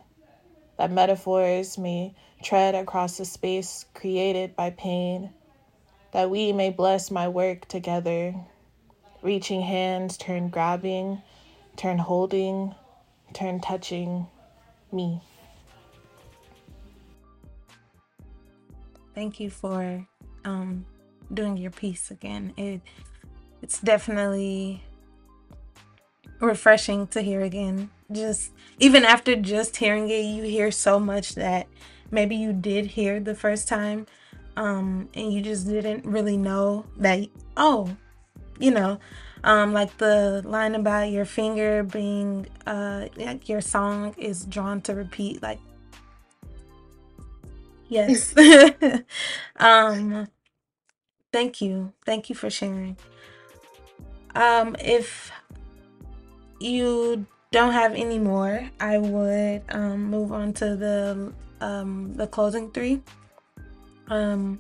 that 0.77 0.91
metaphors 0.91 1.77
may 1.77 2.13
tread 2.43 2.75
across 2.75 3.17
the 3.17 3.25
space 3.25 3.85
created 3.93 4.55
by 4.55 4.71
pain, 4.71 5.31
that 6.15 6.29
we 6.29 6.53
may 6.53 6.69
bless 6.69 7.11
my 7.11 7.27
work 7.27 7.67
together. 7.67 8.33
Reaching 9.21 9.61
hands 9.61 10.15
turn 10.15 10.47
grabbing, 10.47 11.21
turn 11.75 11.97
holding, 11.97 12.73
turn 13.33 13.59
touching 13.59 14.25
me. 14.93 15.21
Thank 19.13 19.41
you 19.41 19.49
for 19.49 20.07
um, 20.45 20.85
doing 21.33 21.57
your 21.57 21.71
piece 21.71 22.09
again. 22.11 22.53
It 22.55 22.79
it's 23.61 23.81
definitely 23.81 24.85
refreshing 26.39 27.07
to 27.07 27.21
hear 27.21 27.41
again. 27.41 27.89
Just 28.09 28.53
even 28.79 29.03
after 29.03 29.35
just 29.35 29.75
hearing 29.75 30.09
it, 30.09 30.21
you 30.21 30.43
hear 30.43 30.71
so 30.71 30.97
much 30.97 31.35
that 31.35 31.67
maybe 32.09 32.37
you 32.37 32.53
did 32.53 32.85
hear 32.85 33.19
the 33.19 33.35
first 33.35 33.67
time 33.67 34.07
um 34.57 35.09
and 35.13 35.33
you 35.33 35.41
just 35.41 35.67
didn't 35.67 36.05
really 36.05 36.37
know 36.37 36.85
that 36.97 37.27
oh, 37.57 37.95
you 38.59 38.71
know, 38.71 38.99
um 39.43 39.73
like 39.73 39.97
the 39.97 40.41
line 40.45 40.75
about 40.75 41.09
your 41.09 41.25
finger 41.25 41.83
being 41.83 42.47
uh 42.65 43.07
like 43.15 43.49
your 43.49 43.61
song 43.61 44.13
is 44.17 44.45
drawn 44.45 44.81
to 44.81 44.93
repeat 44.93 45.41
like 45.41 45.59
yes. 47.87 48.33
um 49.57 50.27
thank 51.31 51.61
you. 51.61 51.93
Thank 52.05 52.29
you 52.29 52.35
for 52.35 52.49
sharing. 52.49 52.97
Um 54.35 54.75
if 54.79 55.31
you 56.59 57.25
don't 57.51 57.71
have 57.71 57.93
any 57.93 58.19
more, 58.19 58.69
I 58.79 58.97
would 58.97 59.63
um, 59.69 60.09
move 60.09 60.31
on 60.31 60.53
to 60.53 60.75
the 60.75 61.33
um, 61.61 62.13
the 62.13 62.27
closing 62.27 62.69
three. 62.71 63.01
Um, 64.09 64.59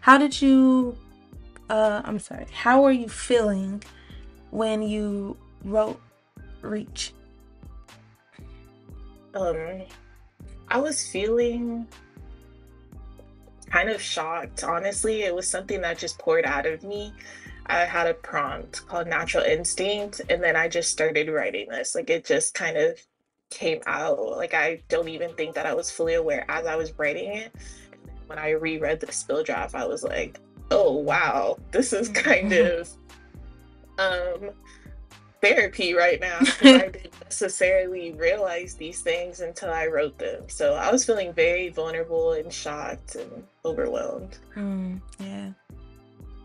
how 0.00 0.18
did 0.18 0.40
you? 0.40 0.96
Uh, 1.68 2.02
I'm 2.04 2.18
sorry. 2.18 2.46
How 2.52 2.84
are 2.84 2.92
you 2.92 3.08
feeling 3.08 3.82
when 4.50 4.82
you 4.82 5.36
wrote 5.64 6.00
"Reach"? 6.62 7.12
Um, 9.34 9.82
I 10.68 10.78
was 10.78 11.06
feeling 11.06 11.86
kind 13.70 13.90
of 13.90 14.00
shocked. 14.00 14.64
Honestly, 14.64 15.22
it 15.22 15.34
was 15.34 15.48
something 15.48 15.80
that 15.82 15.98
just 15.98 16.18
poured 16.18 16.44
out 16.44 16.66
of 16.66 16.82
me. 16.82 17.12
I 17.66 17.80
had 17.80 18.06
a 18.06 18.14
prompt 18.14 18.86
called 18.86 19.08
Natural 19.08 19.44
Instinct, 19.44 20.22
and 20.30 20.42
then 20.42 20.56
I 20.56 20.68
just 20.68 20.90
started 20.90 21.28
writing 21.28 21.68
this. 21.68 21.94
Like 21.94 22.08
it 22.08 22.24
just 22.24 22.54
kind 22.54 22.76
of 22.78 22.98
came 23.50 23.80
out. 23.86 24.18
Like 24.18 24.54
I 24.54 24.80
don't 24.88 25.08
even 25.08 25.34
think 25.34 25.54
that 25.54 25.66
I 25.66 25.74
was 25.74 25.90
fully 25.90 26.14
aware 26.14 26.44
as 26.48 26.66
I 26.66 26.76
was 26.76 26.92
writing 26.98 27.34
it. 27.34 27.54
When 28.28 28.38
I 28.38 28.50
reread 28.50 29.00
the 29.00 29.10
spill 29.12 29.42
draft, 29.42 29.74
I 29.74 29.84
was 29.84 30.04
like, 30.04 30.38
oh 30.70 30.92
wow, 30.92 31.58
this 31.72 31.92
is 31.92 32.08
kind 32.08 32.52
of 32.52 32.88
um 33.98 34.50
therapy 35.42 35.94
right 35.94 36.20
now. 36.20 36.38
I 36.40 36.78
didn't 36.92 37.20
necessarily 37.24 38.12
realize 38.12 38.74
these 38.74 39.00
things 39.00 39.40
until 39.40 39.72
I 39.72 39.86
wrote 39.86 40.18
them. 40.18 40.44
So 40.48 40.74
I 40.74 40.92
was 40.92 41.04
feeling 41.04 41.32
very 41.32 41.68
vulnerable 41.68 42.32
and 42.32 42.52
shocked 42.52 43.16
and 43.16 43.44
overwhelmed. 43.64 44.38
Mm, 44.56 45.00
yeah 45.18 45.50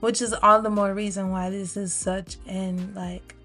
which 0.03 0.21
is 0.21 0.33
all 0.43 0.61
the 0.61 0.69
more 0.69 0.93
reason 0.93 1.31
why 1.31 1.49
this 1.49 1.77
is 1.77 1.93
such 1.93 2.35
an 2.45 2.93
like 2.93 3.35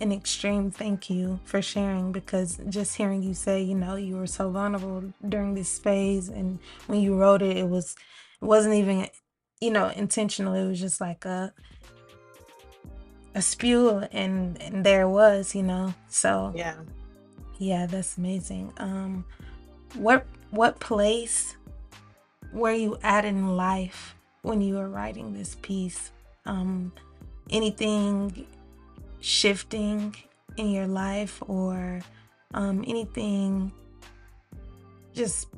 an 0.00 0.12
extreme 0.12 0.70
thank 0.70 1.10
you 1.10 1.40
for 1.44 1.60
sharing 1.60 2.12
because 2.12 2.60
just 2.68 2.96
hearing 2.96 3.22
you 3.22 3.34
say 3.34 3.62
you 3.62 3.74
know 3.74 3.96
you 3.96 4.16
were 4.16 4.26
so 4.26 4.50
vulnerable 4.50 5.12
during 5.28 5.54
this 5.54 5.78
phase 5.78 6.28
and 6.28 6.58
when 6.86 7.00
you 7.00 7.16
wrote 7.16 7.42
it 7.42 7.56
it 7.56 7.68
was 7.68 7.96
it 8.40 8.44
wasn't 8.44 8.74
even 8.74 9.08
you 9.60 9.70
know 9.70 9.88
intentional. 9.88 10.54
It 10.54 10.66
was 10.66 10.80
just 10.80 11.00
like 11.00 11.24
a 11.24 11.52
a 13.34 13.42
spew 13.42 14.04
and 14.12 14.60
and 14.62 14.84
there 14.84 15.02
it 15.02 15.10
was 15.10 15.54
you 15.54 15.62
know? 15.62 15.94
So 16.08 16.52
yeah. 16.54 16.76
yeah 17.58 17.86
that's 17.86 18.18
amazing. 18.18 18.72
Um 18.78 19.24
what 19.94 20.26
what 20.50 20.80
place 20.80 21.56
were 22.52 22.72
you 22.72 22.98
at 23.02 23.24
in 23.24 23.56
life 23.56 24.14
when 24.42 24.60
you 24.60 24.76
were 24.76 24.88
writing 24.88 25.34
this 25.34 25.56
piece? 25.56 26.10
Um, 26.46 26.92
anything 27.50 28.46
shifting 29.20 30.14
in 30.56 30.70
your 30.70 30.86
life 30.86 31.42
or 31.46 32.00
um, 32.54 32.84
anything 32.86 33.72
just 35.12 35.48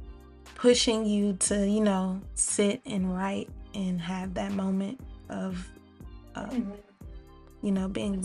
pushing 0.55 1.05
you 1.07 1.35
to, 1.35 1.67
you 1.67 1.81
know, 1.81 2.21
sit 2.35 2.81
and 2.87 3.15
write 3.15 3.49
and 3.75 4.01
have 4.01 4.35
that 4.35 4.53
moment 4.53 5.01
of, 5.29 5.71
um, 6.35 6.51
Mhm. 6.51 6.77
you 7.63 7.73
know, 7.73 7.89
being? 7.89 8.25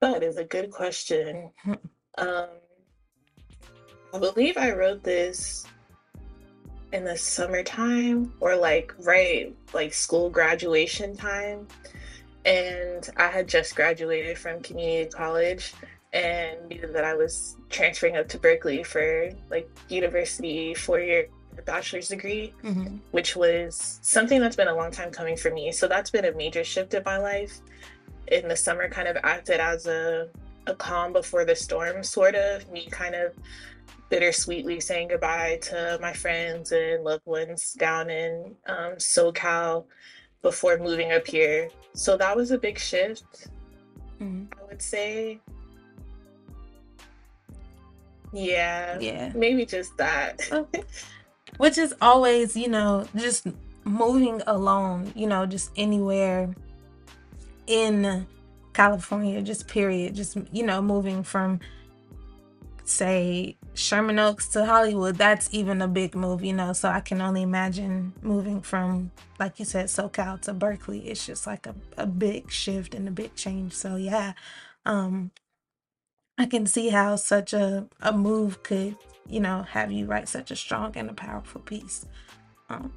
That 0.00 0.22
is 0.22 0.36
a 0.36 0.44
good 0.44 0.70
question. 0.70 1.50
Um, 2.18 2.48
I 4.14 4.18
believe 4.18 4.56
I 4.56 4.70
wrote 4.72 5.02
this 5.02 5.66
in 6.92 7.04
the 7.04 7.14
summertime 7.14 8.32
or 8.40 8.56
like 8.56 8.94
right 9.00 9.54
like 9.74 9.92
school 9.92 10.30
graduation 10.30 11.14
time. 11.14 11.68
And 12.46 13.08
I 13.16 13.26
had 13.26 13.48
just 13.48 13.74
graduated 13.74 14.38
from 14.38 14.62
community 14.62 15.10
college 15.10 15.74
and 16.12 16.68
knew 16.68 16.86
that 16.92 17.04
I 17.04 17.14
was 17.14 17.56
transferring 17.68 18.16
up 18.16 18.28
to 18.28 18.38
Berkeley 18.38 18.82
for 18.84 19.30
like 19.50 19.68
university 19.88 20.72
four 20.72 21.00
year 21.00 21.26
bachelor's 21.64 22.08
degree, 22.08 22.54
Mhm. 22.62 23.00
which 23.10 23.34
was 23.34 23.98
something 24.02 24.40
that's 24.40 24.56
been 24.56 24.68
a 24.68 24.74
long 24.76 24.92
time 24.92 25.10
coming 25.10 25.36
for 25.36 25.50
me. 25.50 25.72
So 25.72 25.88
that's 25.88 26.10
been 26.10 26.24
a 26.26 26.32
major 26.32 26.62
shift 26.62 26.94
in 26.94 27.02
my 27.04 27.16
life. 27.18 27.58
In 28.28 28.46
the 28.48 28.56
summer, 28.56 28.88
kind 28.88 29.08
of 29.08 29.16
acted 29.24 29.60
as 29.60 29.86
a 29.86 30.28
a 30.68 30.74
calm 30.74 31.12
before 31.12 31.44
the 31.44 31.54
storm, 31.54 32.02
sort 32.02 32.34
of. 32.34 32.68
Me 32.72 32.86
kind 32.90 33.14
of 33.14 33.32
bittersweetly 34.10 34.80
saying 34.80 35.08
goodbye 35.08 35.58
to 35.62 35.96
my 36.00 36.12
friends 36.12 36.72
and 36.72 37.04
loved 37.04 37.24
ones 37.24 37.72
down 37.74 38.10
in 38.10 38.56
um, 38.66 38.94
SoCal 38.96 39.84
before 40.50 40.78
moving 40.78 41.10
up 41.10 41.26
here. 41.26 41.68
So 41.94 42.16
that 42.18 42.36
was 42.36 42.52
a 42.52 42.58
big 42.66 42.78
shift, 42.78 43.48
Mhm. 44.20 44.46
I 44.60 44.62
would 44.68 44.80
say. 44.80 45.40
Yeah, 48.32 48.98
Yeah. 49.00 49.32
maybe 49.34 49.66
just 49.66 49.96
that. 49.96 50.34
Oh. 50.52 50.68
Which 51.58 51.78
is 51.78 51.94
always, 52.00 52.56
you 52.56 52.68
know, 52.68 53.06
just 53.16 53.46
moving 53.84 54.40
alone, 54.46 55.12
you 55.16 55.26
know, 55.26 55.46
just 55.46 55.70
anywhere 55.76 56.54
in 57.66 58.26
California, 58.74 59.40
just 59.42 59.66
period. 59.66 60.14
Just, 60.14 60.36
you 60.52 60.64
know, 60.64 60.80
moving 60.82 61.22
from, 61.24 61.58
say, 62.88 63.56
Sherman 63.74 64.18
Oaks 64.18 64.48
to 64.48 64.64
Hollywood, 64.64 65.16
that's 65.16 65.48
even 65.52 65.82
a 65.82 65.88
big 65.88 66.14
move, 66.14 66.44
you 66.44 66.52
know. 66.52 66.72
So 66.72 66.88
I 66.88 67.00
can 67.00 67.20
only 67.20 67.42
imagine 67.42 68.12
moving 68.22 68.60
from, 68.60 69.10
like 69.38 69.58
you 69.58 69.64
said, 69.64 69.86
SoCal 69.86 70.40
to 70.42 70.52
Berkeley. 70.52 71.08
It's 71.08 71.26
just 71.26 71.46
like 71.46 71.66
a, 71.66 71.74
a 71.96 72.06
big 72.06 72.50
shift 72.50 72.94
and 72.94 73.08
a 73.08 73.10
big 73.12 73.34
change. 73.34 73.72
So, 73.72 73.96
yeah. 73.96 74.32
Um, 74.84 75.32
I 76.38 76.46
can 76.46 76.66
see 76.66 76.90
how 76.90 77.16
such 77.16 77.52
a, 77.52 77.88
a 78.00 78.12
move 78.12 78.62
could, 78.62 78.96
you 79.28 79.40
know, 79.40 79.62
have 79.62 79.90
you 79.90 80.06
write 80.06 80.28
such 80.28 80.50
a 80.50 80.56
strong 80.56 80.92
and 80.96 81.10
a 81.10 81.14
powerful 81.14 81.60
piece. 81.62 82.06
Um, 82.68 82.92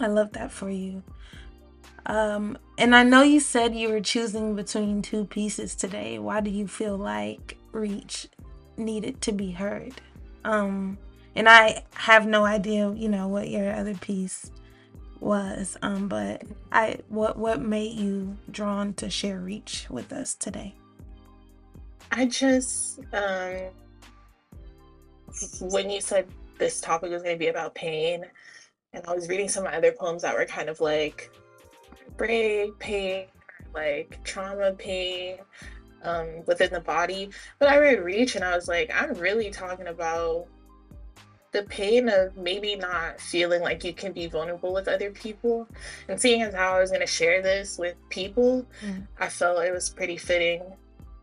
I 0.00 0.06
love 0.06 0.32
that 0.32 0.52
for 0.52 0.70
you. 0.70 1.02
Um, 2.06 2.56
and 2.78 2.94
I 2.94 3.02
know 3.02 3.22
you 3.22 3.40
said 3.40 3.74
you 3.74 3.90
were 3.90 4.00
choosing 4.00 4.54
between 4.54 5.02
two 5.02 5.24
pieces 5.26 5.74
today. 5.74 6.18
Why 6.18 6.40
do 6.40 6.50
you 6.50 6.66
feel 6.66 6.96
like 6.96 7.57
Reach 7.72 8.28
needed 8.76 9.20
to 9.22 9.32
be 9.32 9.50
heard? 9.50 9.94
Um, 10.44 10.98
and 11.34 11.48
I 11.48 11.84
have 11.94 12.26
no 12.26 12.44
idea, 12.44 12.92
you 12.92 13.08
know, 13.08 13.28
what 13.28 13.48
your 13.48 13.72
other 13.72 13.94
piece 13.94 14.50
was. 15.20 15.76
Um, 15.82 16.08
but 16.08 16.42
I, 16.72 16.98
what 17.08 17.36
what 17.36 17.60
made 17.60 17.92
you 17.92 18.36
drawn 18.50 18.94
to 18.94 19.10
share 19.10 19.40
Reach 19.40 19.86
with 19.90 20.12
us 20.12 20.34
today? 20.34 20.74
I 22.10 22.26
just, 22.26 23.00
um, 23.12 23.70
when 25.60 25.90
you 25.90 26.00
said 26.00 26.26
this 26.58 26.80
topic 26.80 27.10
was 27.10 27.22
going 27.22 27.34
to 27.34 27.38
be 27.38 27.48
about 27.48 27.74
pain, 27.74 28.24
and 28.92 29.04
I 29.06 29.14
was 29.14 29.28
reading 29.28 29.48
some 29.48 29.66
other 29.66 29.92
poems 29.92 30.22
that 30.22 30.34
were 30.34 30.46
kind 30.46 30.68
of 30.68 30.80
like 30.80 31.30
break 32.16 32.78
pain, 32.78 33.26
like 33.74 34.18
trauma 34.24 34.72
pain 34.72 35.36
um, 36.02 36.44
within 36.46 36.72
the 36.72 36.80
body. 36.80 37.30
But 37.58 37.68
I 37.68 37.78
read 37.78 38.02
Reach 38.02 38.36
and 38.36 38.44
I 38.44 38.54
was 38.54 38.68
like, 38.68 38.90
I'm 38.94 39.14
really 39.14 39.50
talking 39.50 39.88
about 39.88 40.46
the 41.52 41.62
pain 41.62 42.08
of 42.08 42.36
maybe 42.36 42.76
not 42.76 43.20
feeling 43.20 43.62
like 43.62 43.82
you 43.82 43.94
can 43.94 44.12
be 44.12 44.26
vulnerable 44.26 44.72
with 44.74 44.86
other 44.86 45.10
people. 45.10 45.66
And 46.08 46.20
seeing 46.20 46.42
as 46.42 46.54
how 46.54 46.74
I 46.74 46.80
was 46.80 46.90
going 46.90 47.00
to 47.00 47.06
share 47.06 47.42
this 47.42 47.78
with 47.78 47.96
people, 48.10 48.66
Mm. 48.84 49.06
I 49.18 49.28
felt 49.28 49.64
it 49.64 49.72
was 49.72 49.88
pretty 49.88 50.16
fitting 50.18 50.62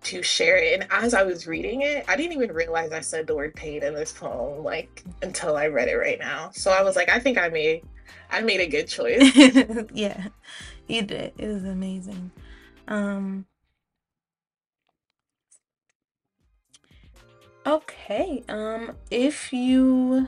to 0.03 0.21
share 0.21 0.57
it. 0.57 0.79
And 0.79 0.91
as 0.91 1.13
I 1.13 1.23
was 1.23 1.47
reading 1.47 1.81
it, 1.81 2.05
I 2.07 2.15
didn't 2.15 2.33
even 2.33 2.53
realize 2.53 2.91
I 2.91 3.01
said 3.01 3.27
the 3.27 3.35
word 3.35 3.55
pain 3.55 3.83
in 3.83 3.93
this 3.93 4.11
poem, 4.11 4.63
like 4.63 5.03
until 5.21 5.57
I 5.57 5.67
read 5.67 5.88
it 5.88 5.95
right 5.95 6.19
now. 6.19 6.51
So 6.53 6.71
I 6.71 6.83
was 6.83 6.95
like, 6.95 7.09
I 7.09 7.19
think 7.19 7.38
I 7.38 7.49
made 7.49 7.83
I 8.31 8.41
made 8.41 8.59
a 8.61 8.67
good 8.67 8.88
choice. 8.88 9.35
yeah, 9.93 10.27
you 10.88 11.01
did. 11.01 11.33
It 11.38 11.47
was 11.47 11.63
amazing. 11.63 12.31
Um 12.88 13.45
Okay. 17.65 18.43
Um 18.47 18.95
if 19.10 19.51
you 19.51 20.28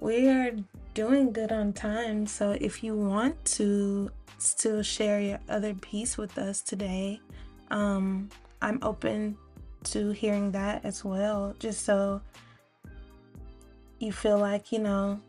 we 0.00 0.28
are 0.28 0.52
doing 0.94 1.32
good 1.32 1.52
on 1.52 1.72
time, 1.72 2.26
so 2.26 2.56
if 2.60 2.84
you 2.84 2.94
want 2.94 3.42
to 3.56 4.10
still 4.38 4.82
share 4.82 5.20
your 5.20 5.40
other 5.48 5.74
piece 5.74 6.18
with 6.18 6.36
us 6.38 6.60
today, 6.60 7.20
um 7.70 8.28
I'm 8.60 8.78
open 8.82 9.38
to 9.84 10.10
hearing 10.10 10.50
that 10.52 10.84
as 10.84 11.04
well, 11.04 11.54
just 11.58 11.84
so 11.84 12.20
you 14.00 14.12
feel 14.12 14.38
like, 14.38 14.70
you 14.70 14.80
know, 14.80 15.20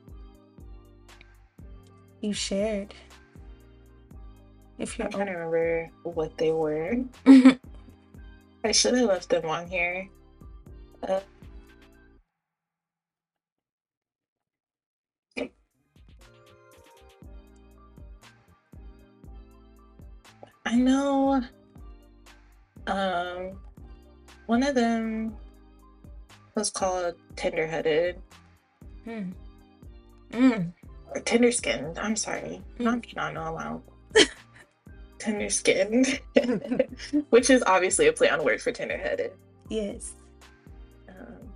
you 2.21 2.33
shared. 2.33 2.93
If 4.77 4.97
you're 4.97 5.07
I'm 5.07 5.11
trying 5.13 5.25
to 5.27 5.31
remember 5.33 5.91
what 6.03 6.37
they 6.37 6.51
were. 6.51 6.97
I 8.63 8.71
should 8.71 8.93
have 8.95 9.07
left 9.07 9.29
them 9.29 9.45
on 9.45 9.67
here. 9.67 10.07
Uh, 11.07 11.21
I 20.65 20.75
know. 20.75 21.41
Um, 22.85 23.59
one 24.45 24.63
of 24.63 24.75
them 24.75 25.35
was 26.55 26.69
called 26.69 27.15
Tenderheaded 27.35 28.17
mm. 29.07 29.33
Mm. 30.31 30.73
or 31.13 31.21
Tender 31.21 31.51
Skinned. 31.51 31.97
I'm 31.97 32.15
sorry, 32.15 32.61
not 32.77 33.01
me 33.01 33.13
not 33.15 33.33
know 33.33 33.55
amount. 33.55 33.83
Tender 35.19 35.49
Skinned, 35.49 36.21
which 37.29 37.49
is 37.49 37.61
obviously 37.67 38.07
a 38.07 38.13
play 38.13 38.29
on 38.29 38.43
words 38.43 38.63
for 38.63 38.71
Tenderheaded. 38.71 39.31
Yes. 39.67 40.13
Um, 41.09 41.51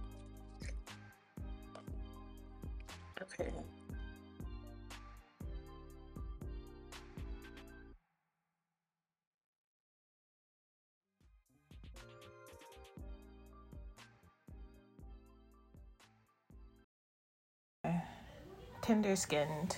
okay. 3.21 3.51
Tender 18.81 19.15
skinned. 19.15 19.77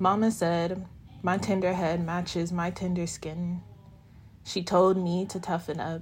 Mama 0.00 0.32
said, 0.32 0.84
My 1.28 1.36
tender 1.36 1.74
head 1.74 2.02
matches 2.02 2.52
my 2.52 2.70
tender 2.70 3.06
skin. 3.06 3.60
She 4.44 4.62
told 4.62 4.96
me 4.96 5.26
to 5.26 5.38
toughen 5.38 5.78
up. 5.78 6.00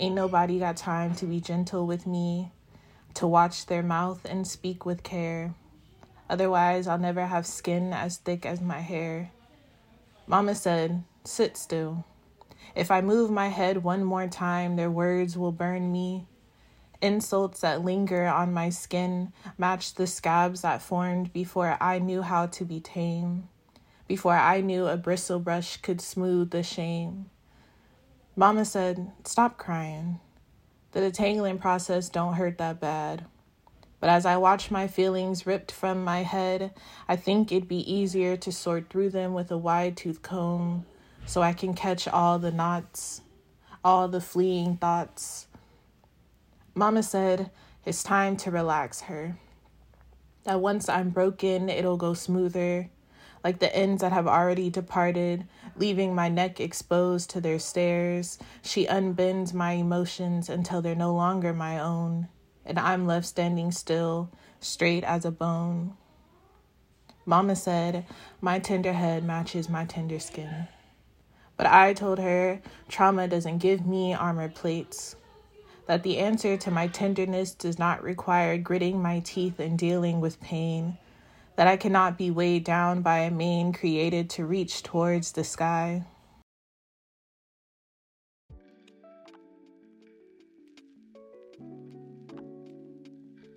Ain't 0.00 0.16
nobody 0.16 0.58
got 0.58 0.76
time 0.76 1.14
to 1.14 1.26
be 1.26 1.40
gentle 1.40 1.86
with 1.86 2.04
me, 2.04 2.50
to 3.14 3.28
watch 3.28 3.66
their 3.66 3.84
mouth 3.84 4.24
and 4.24 4.44
speak 4.44 4.84
with 4.84 5.04
care. 5.04 5.54
Otherwise, 6.28 6.88
I'll 6.88 6.98
never 6.98 7.26
have 7.26 7.46
skin 7.46 7.92
as 7.92 8.16
thick 8.16 8.44
as 8.44 8.60
my 8.60 8.80
hair. 8.80 9.30
Mama 10.26 10.56
said, 10.56 11.04
Sit 11.22 11.56
still. 11.56 12.04
If 12.74 12.90
I 12.90 13.02
move 13.02 13.30
my 13.30 13.46
head 13.46 13.84
one 13.84 14.02
more 14.02 14.26
time, 14.26 14.74
their 14.74 14.90
words 14.90 15.38
will 15.38 15.52
burn 15.52 15.92
me. 15.92 16.26
Insults 17.00 17.60
that 17.60 17.84
linger 17.84 18.26
on 18.26 18.52
my 18.52 18.70
skin 18.70 19.32
match 19.56 19.94
the 19.94 20.08
scabs 20.08 20.62
that 20.62 20.82
formed 20.82 21.32
before 21.32 21.76
I 21.80 22.00
knew 22.00 22.22
how 22.22 22.46
to 22.46 22.64
be 22.64 22.80
tame, 22.80 23.48
before 24.08 24.34
I 24.34 24.62
knew 24.62 24.88
a 24.88 24.96
bristle 24.96 25.38
brush 25.38 25.76
could 25.76 26.00
smooth 26.00 26.50
the 26.50 26.62
shame. 26.64 27.30
Mama 28.34 28.64
said, 28.64 29.12
Stop 29.24 29.58
crying. 29.58 30.18
The 30.92 31.00
detangling 31.00 31.60
process 31.60 32.08
don't 32.08 32.34
hurt 32.34 32.58
that 32.58 32.80
bad. 32.80 33.26
But 34.00 34.10
as 34.10 34.24
I 34.24 34.36
watch 34.36 34.70
my 34.70 34.86
feelings 34.86 35.46
ripped 35.46 35.72
from 35.72 36.04
my 36.04 36.22
head, 36.22 36.72
I 37.08 37.16
think 37.16 37.52
it'd 37.52 37.68
be 37.68 37.92
easier 37.92 38.36
to 38.38 38.52
sort 38.52 38.88
through 38.88 39.10
them 39.10 39.34
with 39.34 39.50
a 39.50 39.58
wide 39.58 39.96
tooth 39.96 40.22
comb 40.22 40.86
so 41.26 41.42
I 41.42 41.52
can 41.52 41.74
catch 41.74 42.08
all 42.08 42.38
the 42.38 42.52
knots. 42.52 43.22
all 43.84 44.08
the 44.08 44.20
fleeing 44.20 44.76
thoughts. 44.76 45.46
Mama 46.74 47.02
said 47.02 47.50
it's 47.84 48.02
time 48.02 48.36
to 48.38 48.50
relax 48.50 49.02
her. 49.02 49.38
That 50.44 50.60
once 50.60 50.88
I'm 50.88 51.10
broken, 51.10 51.68
it'll 51.68 51.96
go 51.96 52.14
smoother, 52.14 52.90
like 53.44 53.58
the 53.58 53.74
ends 53.74 54.02
that 54.02 54.12
have 54.12 54.26
already 54.26 54.70
departed, 54.70 55.46
leaving 55.76 56.14
my 56.14 56.28
neck 56.28 56.60
exposed 56.60 57.30
to 57.30 57.40
their 57.40 57.58
stares. 57.58 58.38
She 58.62 58.86
unbends 58.86 59.54
my 59.54 59.72
emotions 59.72 60.48
until 60.48 60.82
they're 60.82 60.94
no 60.94 61.14
longer 61.14 61.52
my 61.52 61.78
own, 61.78 62.28
and 62.64 62.78
I'm 62.78 63.06
left 63.06 63.26
standing 63.26 63.72
still, 63.72 64.30
straight 64.60 65.04
as 65.04 65.24
a 65.24 65.30
bone. 65.30 65.96
Mama 67.24 67.56
said, 67.56 68.06
My 68.40 68.58
tender 68.58 68.94
head 68.94 69.22
matches 69.22 69.68
my 69.68 69.84
tender 69.84 70.18
skin. 70.18 70.66
But 71.58 71.66
I 71.66 71.92
told 71.92 72.18
her 72.18 72.62
trauma 72.88 73.28
doesn't 73.28 73.58
give 73.58 73.84
me 73.84 74.14
armor 74.14 74.48
plates, 74.48 75.16
that 75.86 76.02
the 76.02 76.18
answer 76.18 76.56
to 76.56 76.70
my 76.70 76.86
tenderness 76.86 77.52
does 77.52 77.78
not 77.78 78.02
require 78.02 78.56
gritting 78.56 79.02
my 79.02 79.20
teeth 79.20 79.58
and 79.58 79.78
dealing 79.78 80.20
with 80.20 80.40
pain, 80.40 80.96
that 81.58 81.66
I 81.66 81.76
cannot 81.76 82.16
be 82.16 82.30
weighed 82.30 82.62
down 82.62 83.02
by 83.02 83.18
a 83.18 83.32
mane 83.32 83.72
created 83.72 84.30
to 84.30 84.46
reach 84.46 84.84
towards 84.84 85.32
the 85.32 85.42
sky. 85.42 86.04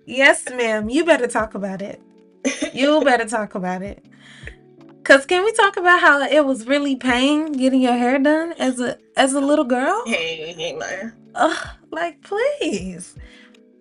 Yes, 0.04 0.50
ma'am. 0.50 0.90
You 0.90 1.04
better 1.04 1.28
talk 1.28 1.54
about 1.54 1.80
it. 1.80 2.02
You 2.74 3.04
better 3.04 3.24
talk 3.24 3.54
about 3.54 3.82
it. 3.82 4.04
Cause 5.04 5.24
can 5.24 5.44
we 5.44 5.52
talk 5.52 5.76
about 5.76 6.00
how 6.00 6.20
it 6.22 6.44
was 6.44 6.66
really 6.66 6.96
pain 6.96 7.52
getting 7.52 7.80
your 7.82 7.92
hair 7.92 8.18
done 8.18 8.52
as 8.58 8.80
a 8.80 8.98
as 9.16 9.32
a 9.32 9.40
little 9.40 9.64
girl? 9.64 10.02
Hey, 10.06 10.52
hey, 10.54 10.72
man. 10.72 11.12
Ugh, 11.36 11.68
like 11.92 12.20
please. 12.22 13.14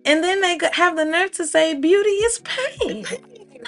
And 0.05 0.23
then 0.23 0.41
they 0.41 0.59
g- 0.59 0.67
have 0.73 0.95
the 0.95 1.05
nerve 1.05 1.31
to 1.33 1.47
say 1.47 1.73
beauty 1.73 2.09
is 2.09 2.39
pain. 2.39 3.05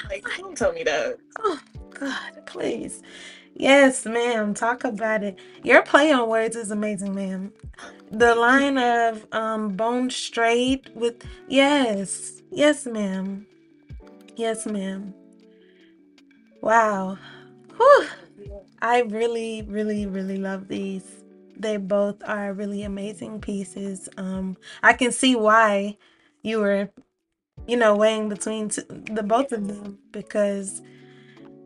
Like, 0.09 0.25
don't 0.37 0.57
tell 0.57 0.73
me 0.73 0.83
that. 0.83 1.17
Oh 1.39 1.59
God, 1.91 2.45
please. 2.45 3.01
Yes, 3.55 4.05
ma'am. 4.05 4.53
Talk 4.53 4.83
about 4.83 5.23
it. 5.23 5.37
Your 5.63 5.83
play 5.83 6.11
on 6.11 6.27
words 6.29 6.55
is 6.55 6.71
amazing, 6.71 7.13
ma'am. 7.13 7.53
The 8.11 8.35
line 8.35 8.77
of 8.77 9.25
um 9.31 9.75
bone 9.75 10.09
straight 10.09 10.89
with 10.95 11.23
yes. 11.47 12.41
Yes, 12.51 12.85
ma'am. 12.85 13.45
Yes, 14.35 14.65
ma'am. 14.65 15.13
Wow. 16.61 17.17
Whew. 17.77 18.07
I 18.81 19.01
really, 19.01 19.61
really, 19.63 20.05
really 20.05 20.37
love 20.37 20.67
these. 20.67 21.23
They 21.57 21.77
both 21.77 22.17
are 22.27 22.53
really 22.53 22.83
amazing 22.83 23.39
pieces. 23.41 24.09
Um, 24.17 24.57
I 24.81 24.93
can 24.93 25.11
see 25.11 25.35
why 25.35 25.97
you 26.41 26.59
were, 26.59 26.89
you 27.67 27.77
know, 27.77 27.95
weighing 27.95 28.29
between 28.29 28.69
t- 28.69 28.81
the 28.89 29.23
both 29.23 29.51
of 29.51 29.67
them 29.67 29.97
because, 30.11 30.81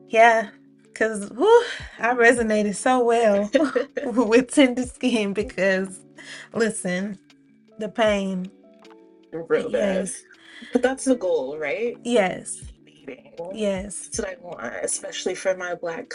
yeah, 0.10 0.50
because 0.84 1.32
I 2.00 2.14
resonated 2.14 2.76
so 2.76 3.04
well 3.04 3.50
with 4.28 4.52
Tender 4.52 4.86
Skin 4.86 5.34
because, 5.34 6.04
listen, 6.54 7.20
the 7.80 7.90
pain. 7.90 8.52
Real 9.32 9.70
bad. 9.70 9.96
Yes. 9.96 10.24
But 10.74 10.82
that's 10.82 11.06
the 11.06 11.16
goal, 11.16 11.58
right? 11.58 11.98
Yes. 12.04 12.64
Yes. 13.54 14.08
That's 14.08 14.20
what 14.20 14.30
I 14.30 14.36
want, 14.68 14.76
especially 14.84 15.36
for 15.36 15.56
my 15.56 15.76
black 15.76 16.14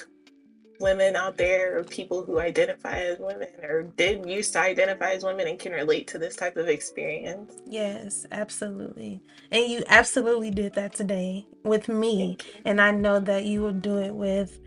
women 0.82 1.16
out 1.16 1.36
there 1.36 1.78
or 1.78 1.84
people 1.84 2.24
who 2.24 2.40
identify 2.40 2.98
as 2.98 3.18
women 3.18 3.48
or 3.62 3.84
did 3.96 4.26
used 4.26 4.52
to 4.52 4.60
identify 4.60 5.12
as 5.12 5.24
women 5.24 5.48
and 5.48 5.58
can 5.58 5.72
relate 5.72 6.06
to 6.08 6.18
this 6.18 6.36
type 6.36 6.56
of 6.56 6.68
experience. 6.68 7.54
Yes, 7.66 8.26
absolutely. 8.32 9.22
And 9.50 9.70
you 9.70 9.84
absolutely 9.88 10.50
did 10.50 10.74
that 10.74 10.92
today 10.92 11.46
with 11.64 11.88
me. 11.88 12.36
And 12.64 12.80
I 12.80 12.90
know 12.90 13.20
that 13.20 13.44
you 13.44 13.62
will 13.62 13.72
do 13.72 13.98
it 13.98 14.14
with 14.14 14.60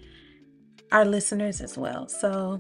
our 0.92 1.06
listeners 1.06 1.62
as 1.62 1.78
well. 1.78 2.08
So, 2.08 2.60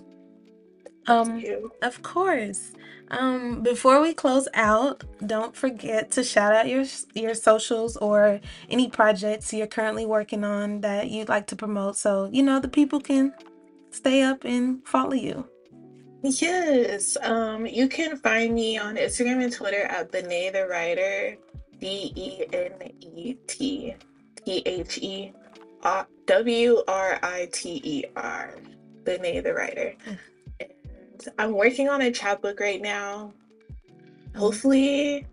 um, 1.07 1.39
you. 1.39 1.71
of 1.81 2.01
course. 2.03 2.71
Um, 3.11 3.61
before 3.61 4.01
we 4.01 4.13
close 4.13 4.47
out, 4.55 5.03
don't 5.25 5.55
forget 5.55 6.09
to 6.11 6.23
shout 6.23 6.53
out 6.55 6.67
your 6.67 6.85
your 7.13 7.35
socials 7.35 7.97
or 7.97 8.39
any 8.69 8.89
projects 8.89 9.53
you're 9.53 9.67
currently 9.67 10.05
working 10.05 10.43
on 10.43 10.81
that 10.81 11.09
you'd 11.09 11.29
like 11.29 11.45
to 11.47 11.55
promote 11.55 11.97
so 11.97 12.29
you 12.31 12.41
know 12.41 12.59
the 12.59 12.67
people 12.67 12.99
can 12.99 13.31
stay 13.91 14.23
up 14.23 14.43
and 14.43 14.85
follow 14.87 15.13
you. 15.13 15.47
Yes, 16.23 17.17
um, 17.21 17.67
you 17.67 17.87
can 17.87 18.17
find 18.17 18.55
me 18.55 18.79
on 18.79 18.95
Instagram 18.95 19.43
and 19.43 19.53
Twitter 19.53 19.83
at 19.83 20.11
Benet 20.11 20.51
the 20.51 20.65
Writer, 20.65 21.37
B 21.79 22.11
E 22.15 22.45
N 22.51 22.71
E 22.99 23.35
T 23.45 23.93
T 24.43 24.63
H 24.65 24.97
E 24.97 25.31
W 26.25 26.83
R 26.87 27.19
I 27.21 27.47
T 27.51 27.81
E 27.83 28.03
R, 28.15 28.55
Benet 29.03 29.41
the 29.41 29.53
Writer. 29.53 29.95
I'm 31.37 31.53
working 31.53 31.89
on 31.89 32.01
a 32.01 32.11
chapbook 32.11 32.59
right 32.59 32.81
now. 32.81 33.33
Mm-hmm. 33.89 34.39
Hopefully, 34.39 35.27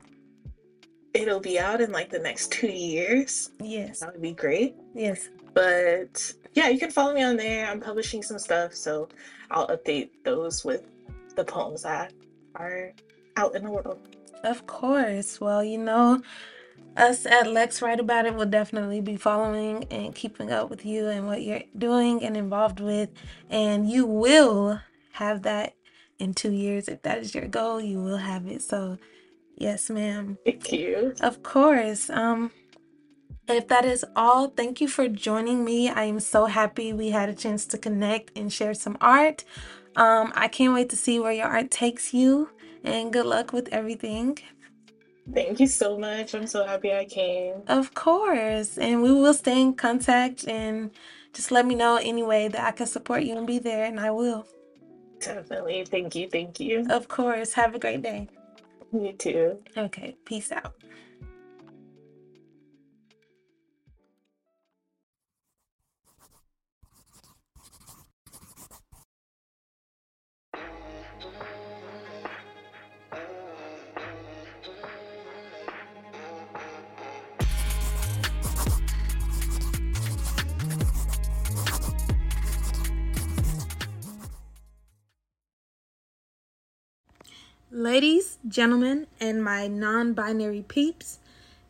it'll 1.15 1.41
be 1.41 1.59
out 1.59 1.81
in 1.81 1.93
like 1.93 2.11
the 2.11 2.19
next 2.19 2.53
two 2.53 2.69
years. 2.69 3.51
Yes. 3.61 4.01
That 4.01 4.13
would 4.13 4.23
be 4.23 4.33
great. 4.33 4.77
Yes. 4.95 5.29
But 5.55 6.33
yeah, 6.55 6.69
you 6.69 6.79
can 6.79 6.91
follow 6.91 7.15
me 7.15 7.23
on 7.23 7.37
there. 7.37 7.67
I'm 7.67 7.81
publishing 7.81 8.23
some 8.23 8.39
stuff, 8.39 8.75
so 8.75 9.09
I'll 9.51 9.69
update 9.69 10.11
those 10.25 10.65
with 10.65 10.83
the 11.37 11.45
poems 11.45 11.83
that 11.83 12.13
are 12.57 12.93
out 13.37 13.55
in 13.55 13.65
the 13.65 13.71
world. 13.71 13.99
Of 14.45 14.67
course. 14.67 15.41
Well, 15.41 15.63
you 15.63 15.79
know, 15.79 16.23
us 16.97 17.27
at 17.27 17.51
Lex 17.51 17.81
Write 17.81 18.01
About 18.01 18.27
It 18.27 18.35
will 18.35 18.47
definitely 18.47 19.01
be 19.01 19.17
following 19.17 19.85
and 19.91 20.15
keeping 20.15 20.51
up 20.51 20.69
with 20.69 20.85
you 20.85 21.09
and 21.09 21.27
what 21.27 21.43
you're 21.43 21.63
doing 21.79 22.23
and 22.23 22.37
involved 22.37 22.81
with. 22.81 23.11
And 23.51 23.89
you 23.89 24.05
will 24.05 24.81
have 25.13 25.43
that 25.43 25.75
in 26.19 26.35
two 26.35 26.53
years. 26.53 26.89
If 26.89 27.03
that 27.03 27.19
is 27.19 27.35
your 27.35 27.47
goal, 27.47 27.81
you 27.81 28.03
will 28.03 28.19
have 28.19 28.47
it. 28.47 28.63
So, 28.63 28.99
yes, 29.57 29.91
ma'am. 29.91 30.39
Thank 30.45 30.73
you. 30.73 31.15
Of 31.21 31.43
course. 31.43 32.11
Um, 32.11 32.51
if 33.49 33.69
that 33.69 33.85
is 33.85 34.05
all, 34.15 34.49
thank 34.49 34.81
you 34.81 34.89
for 34.89 35.09
joining 35.09 35.65
me. 35.65 35.89
I 35.89 36.05
am 36.05 36.21
so 36.21 36.47
happy 36.47 36.93
we 36.93 37.11
had 37.11 37.29
a 37.29 37.35
chance 37.35 37.67
to 37.67 37.79
connect 37.79 38.37
and 38.37 38.53
share 38.53 38.75
some 38.75 38.97
art. 39.01 39.45
Um, 39.97 40.33
I 40.35 40.49
can't 40.49 40.73
wait 40.73 40.89
to 40.91 40.97
see 40.97 41.19
where 41.19 41.33
your 41.33 41.47
art 41.47 41.71
takes 41.71 42.15
you, 42.15 42.49
and 42.83 43.13
good 43.13 43.27
luck 43.27 43.53
with 43.53 43.69
everything. 43.69 44.39
Thank 45.33 45.61
you 45.61 45.67
so 45.67 45.99
much. 45.99 46.35
I'm 46.35 46.47
so 46.47 46.65
happy 46.65 46.93
I 46.93 47.05
came. 47.05 47.63
Of 47.69 47.95
course, 47.95 48.79
and 48.79 49.03
we 49.03 49.13
will 49.13 49.35
stay 49.35 49.61
in 49.61 49.75
contact 49.75 50.49
and 50.49 50.91
just 51.33 51.51
let 51.51 51.67
me 51.67 51.75
know 51.75 51.97
any 51.97 52.23
way 52.23 52.49
that 52.49 52.61
I 52.61 52.71
can 52.73 52.87
support 52.87 53.23
you 53.23 53.37
and 53.37 53.47
be 53.47 53.59
there, 53.59 53.85
and 53.85 54.01
I 54.01 54.11
will. 54.11 54.47
Definitely. 55.23 55.85
Thank 55.85 56.15
you. 56.15 56.29
Thank 56.29 56.61
you. 56.61 56.87
Of 56.91 57.09
course. 57.09 57.53
Have 57.55 57.75
a 57.75 57.79
great 57.79 58.03
day. 58.03 58.29
You 58.93 59.13
too. 59.13 59.59
Okay, 59.77 60.17
peace 60.25 60.53
out. 60.53 60.75
Ladies, 87.75 88.37
gentlemen, 88.47 89.07
and 89.19 89.43
my 89.43 89.67
non 89.67 90.13
binary 90.13 90.61
peeps, 90.61 91.21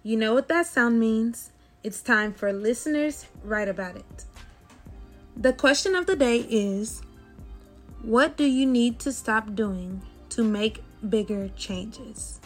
you 0.02 0.16
know 0.16 0.34
what 0.34 0.48
that 0.48 0.66
sound 0.66 0.98
means. 0.98 1.52
It's 1.84 2.02
time 2.02 2.34
for 2.34 2.52
listeners 2.52 3.26
write 3.44 3.68
about 3.68 3.94
it. 3.94 4.24
The 5.36 5.52
question 5.52 5.94
of 5.94 6.06
the 6.06 6.16
day 6.16 6.38
is 6.50 7.02
What 8.02 8.36
do 8.36 8.42
you 8.42 8.66
need 8.66 8.98
to 8.98 9.12
stop 9.12 9.54
doing 9.54 10.02
to 10.30 10.42
make 10.42 10.82
bigger 11.08 11.50
changes? 11.50 12.40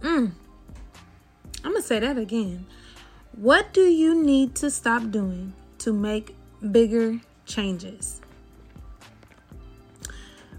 Mm. 0.00 0.32
I'm 1.64 1.70
going 1.70 1.76
to 1.76 1.88
say 1.88 2.00
that 2.00 2.18
again. 2.18 2.66
What 3.34 3.72
do 3.72 3.80
you 3.80 4.14
need 4.14 4.54
to 4.56 4.70
stop 4.70 5.10
doing 5.10 5.54
to 5.78 5.94
make 5.94 6.36
bigger 6.70 7.18
changes? 7.46 8.20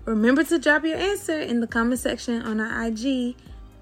Remember 0.05 0.43
to 0.43 0.59
drop 0.59 0.83
your 0.83 0.97
answer 0.97 1.39
in 1.39 1.61
the 1.61 1.67
comment 1.67 1.99
section 1.99 2.41
on 2.41 2.59
our 2.59 2.87
IG. 2.87 3.35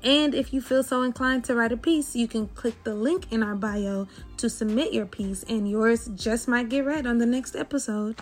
And 0.03 0.33
if 0.33 0.53
you 0.53 0.61
feel 0.61 0.83
so 0.83 1.03
inclined 1.03 1.43
to 1.45 1.55
write 1.55 1.71
a 1.71 1.77
piece, 1.77 2.15
you 2.15 2.27
can 2.27 2.47
click 2.47 2.83
the 2.83 2.95
link 2.95 3.31
in 3.31 3.43
our 3.43 3.55
bio 3.55 4.07
to 4.37 4.49
submit 4.49 4.93
your 4.93 5.05
piece, 5.05 5.43
and 5.43 5.69
yours 5.69 6.09
just 6.15 6.47
might 6.47 6.69
get 6.69 6.85
read 6.85 7.05
on 7.05 7.19
the 7.19 7.25
next 7.27 7.55
episode. 7.55 8.15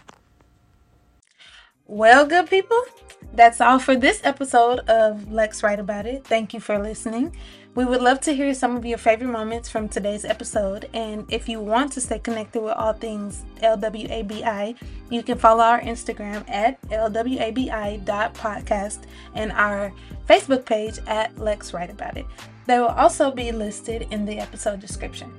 Well, 1.87 2.25
good 2.25 2.49
people, 2.49 2.81
that's 3.33 3.61
all 3.61 3.79
for 3.79 3.95
this 3.95 4.19
episode 4.23 4.79
of 4.89 5.31
Lex 5.31 5.63
Write 5.63 5.79
About 5.79 6.05
It. 6.05 6.25
Thank 6.25 6.53
you 6.53 6.59
for 6.59 6.77
listening. 6.77 7.35
We 7.75 7.85
would 7.85 8.01
love 8.01 8.19
to 8.21 8.33
hear 8.33 8.55
some 8.55 8.75
of 8.75 8.83
your 8.83 8.97
favorite 8.97 9.29
moments 9.29 9.69
from 9.69 9.87
today's 9.87 10.25
episode. 10.25 10.89
And 10.93 11.31
if 11.31 11.47
you 11.47 11.59
want 11.59 11.91
to 11.93 12.01
stay 12.01 12.17
connected 12.17 12.61
with 12.61 12.73
all 12.73 12.93
things 12.93 13.45
LWABI, 13.61 14.75
you 15.09 15.23
can 15.23 15.37
follow 15.37 15.63
our 15.63 15.79
Instagram 15.79 16.49
at 16.49 16.81
LWABI.podcast 16.89 19.03
and 19.35 19.51
our 19.51 19.93
Facebook 20.27 20.65
page 20.65 20.97
at 21.05 21.37
Lex 21.37 21.71
Write 21.73 21.91
About 21.91 22.17
It. 22.17 22.25
They 22.65 22.79
will 22.79 22.87
also 22.87 23.29
be 23.31 23.51
listed 23.51 24.07
in 24.11 24.25
the 24.25 24.39
episode 24.39 24.79
description. 24.79 25.31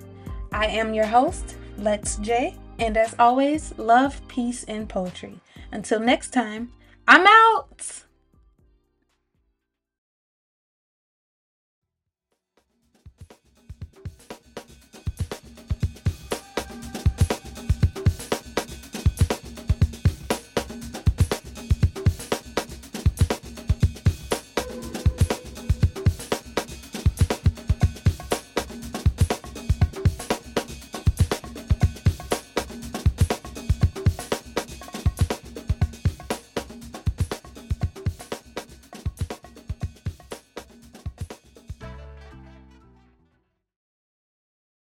I 0.53 0.67
am 0.67 0.95
your 0.95 1.07
host, 1.07 1.57
Lex 1.79 2.17
J, 2.17 2.57
and 2.79 2.97
as 2.97 3.15
always, 3.19 3.75
love, 3.77 4.21
peace, 4.29 4.63
and 4.65 4.89
poetry. 4.89 5.41
Until 5.73 6.01
next 6.01 6.33
time, 6.33 6.73
I'm 7.07 7.27
out! 7.27 8.05